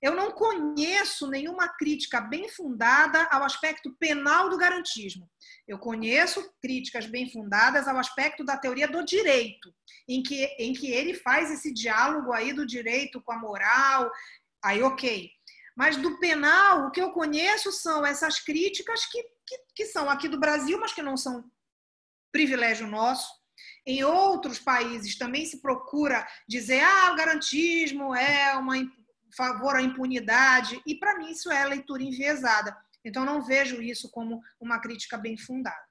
[0.00, 5.28] Eu não conheço nenhuma crítica bem fundada ao aspecto penal do garantismo.
[5.68, 9.74] Eu conheço críticas bem fundadas ao aspecto da teoria do direito,
[10.08, 14.10] em que, em que ele faz esse diálogo aí do direito com a moral,
[14.64, 15.35] aí ok.
[15.76, 20.26] Mas do penal, o que eu conheço são essas críticas que, que, que são aqui
[20.26, 21.44] do Brasil, mas que não são
[22.32, 23.30] privilégio nosso.
[23.86, 28.76] Em outros países também se procura dizer ah, o garantismo é uma
[29.36, 32.76] favor à impunidade, e para mim isso é leitura enviesada.
[33.04, 35.86] Então não vejo isso como uma crítica bem fundada.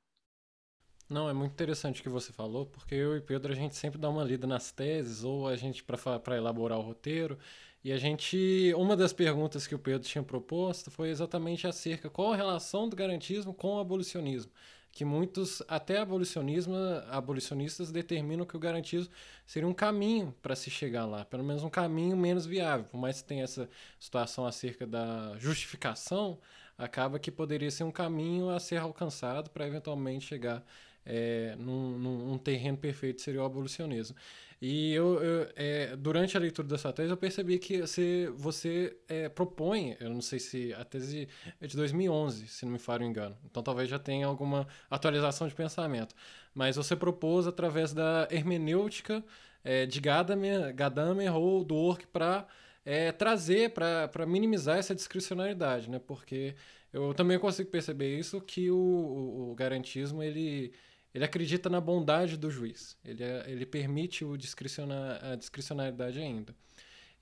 [1.07, 3.99] Não, é muito interessante o que você falou, porque eu e Pedro a gente sempre
[3.99, 7.37] dá uma lida nas teses ou a gente para elaborar o roteiro,
[7.85, 12.33] e a gente uma das perguntas que o Pedro tinha proposto foi exatamente acerca qual
[12.33, 14.51] a relação do garantismo com o abolicionismo
[14.95, 16.73] que muitos, até abolicionismo,
[17.09, 19.13] abolicionistas determinam que o garantismo
[19.45, 22.85] seria um caminho para se chegar lá, pelo menos um caminho menos viável.
[22.85, 23.69] Por mais que tenha essa
[23.99, 26.39] situação acerca da justificação,
[26.77, 30.65] acaba que poderia ser um caminho a ser alcançado para eventualmente chegar
[31.05, 34.15] é, num, num, terreno perfeito seria o abolicionismo.
[34.61, 39.29] E eu, eu é, durante a leitura dessa tese eu percebi que você, você é,
[39.29, 41.27] propõe, eu não sei se a tese
[41.61, 45.53] é de 2011, se não me falho engano, então talvez já tenha alguma atualização de
[45.53, 46.15] pensamento,
[46.53, 49.23] mas você propôs através da hermenêutica
[49.63, 52.47] é, de Gadamer, Gadamer ou do Ork para
[52.85, 55.99] é, trazer, para minimizar essa discricionalidade, né?
[55.99, 56.55] porque
[56.93, 60.71] eu também consigo perceber isso, que o, o, o garantismo ele
[61.15, 62.97] ele acredita na bondade do juiz.
[63.05, 66.53] Ele, é, ele permite o discricionar, a discricionalidade ainda.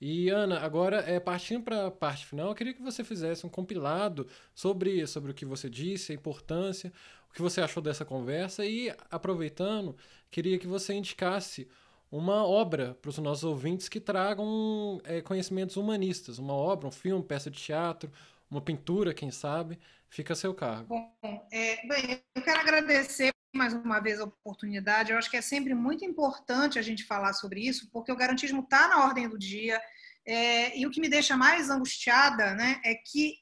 [0.00, 3.48] E Ana, agora é, partindo para a parte final, eu queria que você fizesse um
[3.48, 6.92] compilado sobre, sobre o que você disse, a importância,
[7.30, 9.96] o que você achou dessa conversa e, aproveitando,
[10.28, 11.68] queria que você indicasse
[12.10, 17.22] uma obra para os nossos ouvintes que tragam é, conhecimentos humanistas, uma obra, um filme,
[17.22, 18.10] peça de teatro,
[18.50, 19.78] uma pintura, quem sabe,
[20.08, 20.88] fica a seu cargo.
[20.88, 25.12] Bom, é, bem, eu quero agradecer mais uma vez a oportunidade.
[25.12, 28.60] Eu acho que é sempre muito importante a gente falar sobre isso, porque o garantismo
[28.60, 29.80] está na ordem do dia.
[30.26, 33.36] É, e o que me deixa mais angustiada né, é que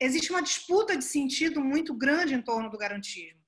[0.00, 3.40] existe uma disputa de sentido muito grande em torno do garantismo.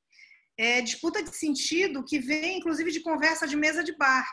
[0.56, 4.26] É, disputa de sentido que vem, inclusive, de conversa de mesa de bar.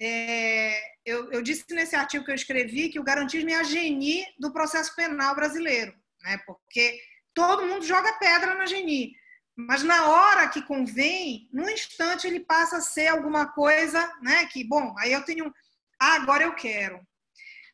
[0.00, 4.24] É, eu, eu, disse nesse artigo que eu escrevi que o garantismo é a geni
[4.38, 7.00] do processo penal brasileiro, né, porque
[7.34, 9.12] todo mundo joga pedra na geni.
[9.60, 14.46] Mas na hora que convém, no instante ele passa a ser alguma coisa, né?
[14.46, 15.52] Que, bom, aí eu tenho.
[16.00, 17.04] Ah, agora eu quero.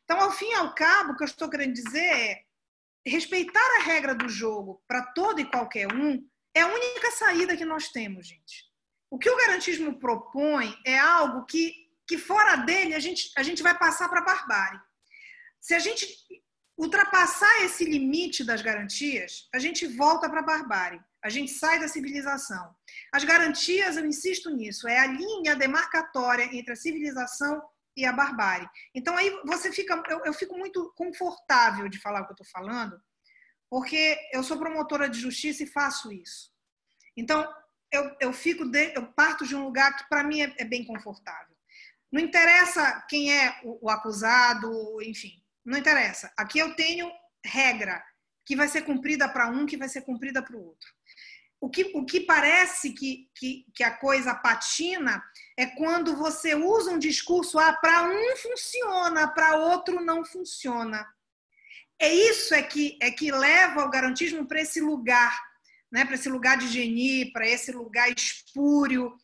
[0.03, 2.41] Então, ao fim e ao cabo, o que eu estou querendo dizer é
[3.05, 7.65] respeitar a regra do jogo para todo e qualquer um é a única saída que
[7.65, 8.65] nós temos, gente.
[9.11, 11.71] O que o garantismo propõe é algo que,
[12.07, 14.79] que fora dele, a gente, a gente vai passar para a barbárie.
[15.61, 16.07] Se a gente
[16.77, 21.87] ultrapassar esse limite das garantias, a gente volta para a barbárie, a gente sai da
[21.87, 22.75] civilização.
[23.11, 27.63] As garantias, eu insisto nisso, é a linha demarcatória entre a civilização
[27.97, 28.69] e a barbárie.
[28.93, 32.47] Então aí você fica, eu, eu fico muito confortável de falar o que eu estou
[32.53, 33.01] falando,
[33.67, 36.51] porque eu sou promotora de justiça e faço isso.
[37.17, 37.51] Então
[37.91, 40.85] eu, eu fico, de, eu parto de um lugar que para mim é, é, bem
[40.85, 41.55] confortável.
[42.11, 46.31] Não interessa quem é o, o acusado, enfim, não interessa.
[46.37, 47.11] Aqui eu tenho
[47.43, 47.99] regra
[48.45, 50.94] que vai ser cumprida para um, que vai ser cumprida para o outro.
[51.65, 55.23] O que, o que parece que, que, que a coisa patina
[55.57, 61.03] é quando você usa um discurso, ah, para um funciona, para outro não funciona.
[61.99, 65.35] É isso é que, é que leva o garantismo para esse lugar,
[65.91, 69.17] né, para esse lugar de geni, para esse lugar espúrio,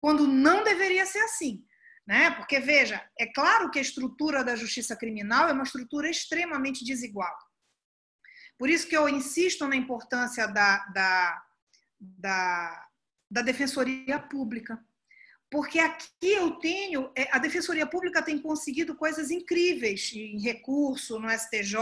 [0.00, 1.64] quando não deveria ser assim.
[2.06, 2.30] Né?
[2.30, 7.36] Porque, veja, é claro que a estrutura da justiça criminal é uma estrutura extremamente desigual.
[8.56, 11.47] Por isso que eu insisto na importância da, da,
[12.00, 12.86] da,
[13.30, 14.78] da Defensoria Pública.
[15.50, 21.30] Porque aqui eu tenho, é, a Defensoria Pública tem conseguido coisas incríveis em recurso no
[21.30, 21.78] STJ,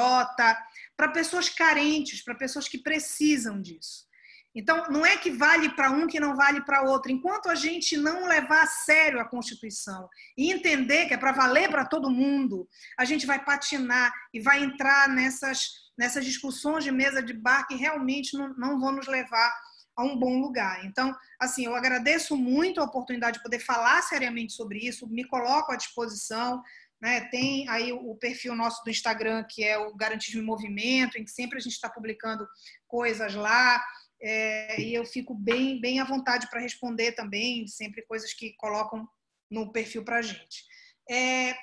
[0.96, 4.06] para pessoas carentes, para pessoas que precisam disso.
[4.54, 7.12] Então, não é que vale para um que não vale para outro.
[7.12, 10.08] Enquanto a gente não levar a sério a Constituição
[10.38, 12.66] e entender que é para valer para todo mundo,
[12.98, 17.74] a gente vai patinar e vai entrar nessas, nessas discussões de mesa de bar que
[17.74, 19.52] realmente não, não vão nos levar
[19.97, 20.84] a um bom lugar.
[20.84, 25.72] Então, assim, eu agradeço muito a oportunidade de poder falar seriamente sobre isso, me coloco
[25.72, 26.62] à disposição.
[27.01, 27.28] Né?
[27.30, 31.30] Tem aí o perfil nosso do Instagram, que é o Garantismo em Movimento, em que
[31.30, 32.47] sempre a gente está publicando
[32.86, 33.82] coisas lá
[34.20, 39.07] é, e eu fico bem, bem à vontade para responder também, sempre coisas que colocam
[39.51, 40.64] no perfil para a gente.
[41.09, 41.55] É,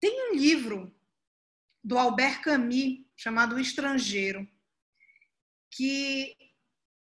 [0.00, 0.94] tem um livro
[1.82, 4.48] do Albert Camus chamado O Estrangeiro,
[5.72, 6.36] que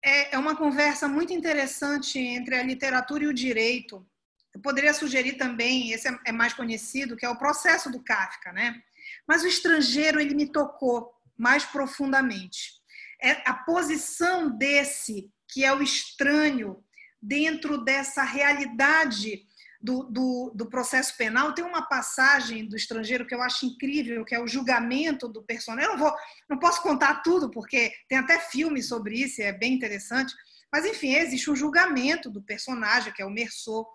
[0.04, 4.06] é, é uma conversa muito interessante entre a literatura e o direito.
[4.54, 8.52] Eu poderia sugerir também, esse é, é mais conhecido, que é o processo do Kafka,
[8.52, 8.80] né?
[9.26, 12.84] Mas o estrangeiro ele me tocou mais profundamente
[13.24, 16.84] é a posição desse, que é o estranho,
[17.20, 19.46] dentro dessa realidade
[19.84, 21.52] do, do, do, processo penal.
[21.52, 25.90] Tem uma passagem do estrangeiro que eu acho incrível, que é o julgamento do personagem.
[25.90, 26.16] Eu não, vou,
[26.48, 30.34] não posso contar tudo, porque tem até filme sobre isso, é bem interessante.
[30.72, 33.86] Mas, enfim, existe um julgamento do personagem, que é o Merceau.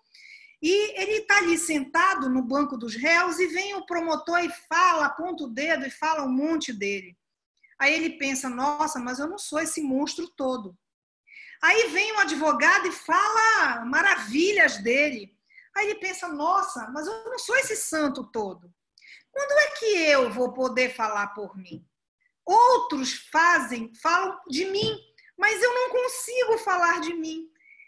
[0.62, 5.08] E ele está ali sentado no banco dos réus e vem o promotor e fala,
[5.08, 7.18] aponta o dedo e fala um monte dele.
[7.80, 10.78] Aí ele pensa: nossa, mas eu não sou esse monstro todo.
[11.64, 15.39] Aí vem um advogado e fala maravilhas dele.
[15.76, 18.72] Aí ele pensa: nossa, mas eu não sou esse santo todo.
[19.32, 21.86] Quando é que eu vou poder falar por mim?
[22.45, 24.97] Outros fazem, falam de mim,
[25.38, 27.47] mas eu não consigo falar de mim.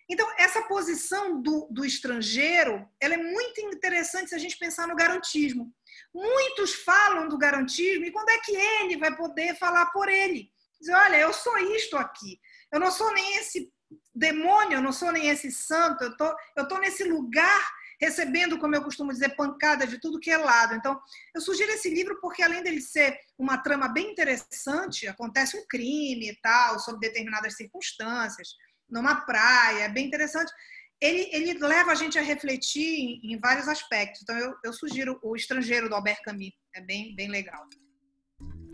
[0.10, 4.96] Então, essa posição do, do estrangeiro, ela é muito interessante se a gente pensar no
[4.96, 5.74] garantismo.
[6.14, 10.52] Muitos falam do garantismo e quando é que ele vai poder falar por ele?
[10.80, 12.40] Dizer, olha, eu sou isto aqui.
[12.72, 13.72] Eu não sou nem esse
[14.14, 16.04] demônio, eu não sou nem esse santo.
[16.04, 17.62] Eu tô, eu tô nesse lugar
[18.00, 20.74] recebendo, como eu costumo dizer, pancada de tudo que é lado.
[20.74, 21.00] Então,
[21.36, 26.30] eu sugiro esse livro porque além dele ser uma trama bem interessante, acontece um crime
[26.30, 28.50] e tal, sob determinadas circunstâncias,
[28.90, 30.52] numa praia, é bem interessante
[31.02, 34.22] ele, ele leva a gente a refletir em, em vários aspectos.
[34.22, 36.52] Então, eu, eu, sugiro o Estrangeiro do Albert Camus.
[36.76, 37.68] É bem, bem legal.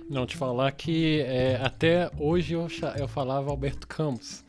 [0.10, 4.44] Não, te falar que é, até hoje eu, eu falava Alberto Campos.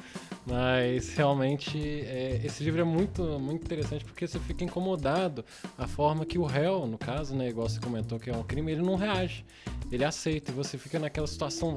[0.49, 5.45] Mas realmente é, esse livro é muito, muito interessante porque você fica incomodado
[5.77, 8.73] a forma que o réu, no caso, né, igual você comentou que é um crime,
[8.73, 9.45] ele não reage.
[9.93, 11.77] Ele aceita e você fica naquela situação,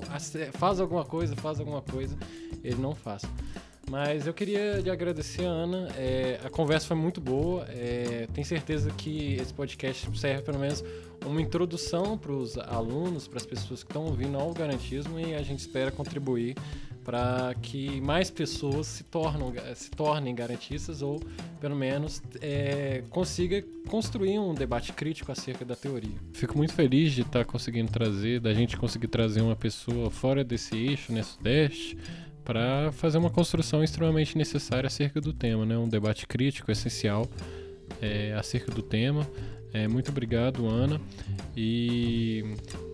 [0.54, 2.18] faz alguma coisa, faz alguma coisa,
[2.64, 3.24] ele não faz.
[3.90, 5.90] Mas eu queria lhe agradecer, Ana.
[5.98, 7.66] É, a conversa foi muito boa.
[7.68, 10.82] É, tenho certeza que esse podcast serve pelo menos
[11.26, 15.42] uma introdução para os alunos, para as pessoas que estão ouvindo ao garantismo e a
[15.42, 16.56] gente espera contribuir
[17.04, 21.20] para que mais pessoas se, tornam, se tornem garantistas ou,
[21.60, 26.16] pelo menos, é, consiga construir um debate crítico acerca da teoria.
[26.34, 30.44] Fico muito feliz de estar tá conseguindo trazer, da gente conseguir trazer uma pessoa fora
[30.44, 31.98] desse eixo, né, Sudeste,
[32.44, 35.78] para fazer uma construção extremamente necessária acerca do tema, né?
[35.78, 37.28] Um debate crítico, essencial
[38.02, 39.28] é, acerca do tema.
[39.74, 41.00] É, muito obrigado, Ana.
[41.56, 42.44] E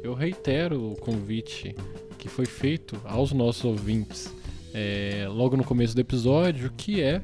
[0.07, 1.75] eu reitero o convite
[2.17, 4.33] que foi feito aos nossos ouvintes
[4.73, 7.21] é, logo no começo do episódio, que é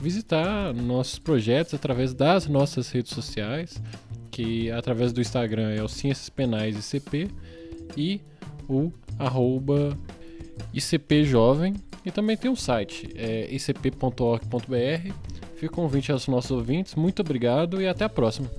[0.00, 3.82] visitar nossos projetos através das nossas redes sociais,
[4.30, 7.28] que através do Instagram é o Ciências Penais ICP
[7.96, 8.20] e
[8.68, 9.98] o arroba
[10.72, 11.74] ICP Jovem.
[12.04, 15.12] E também tem um site, é icp.org.br.
[15.56, 16.94] Fica o convite aos nossos ouvintes.
[16.94, 18.50] Muito obrigado e até a próxima.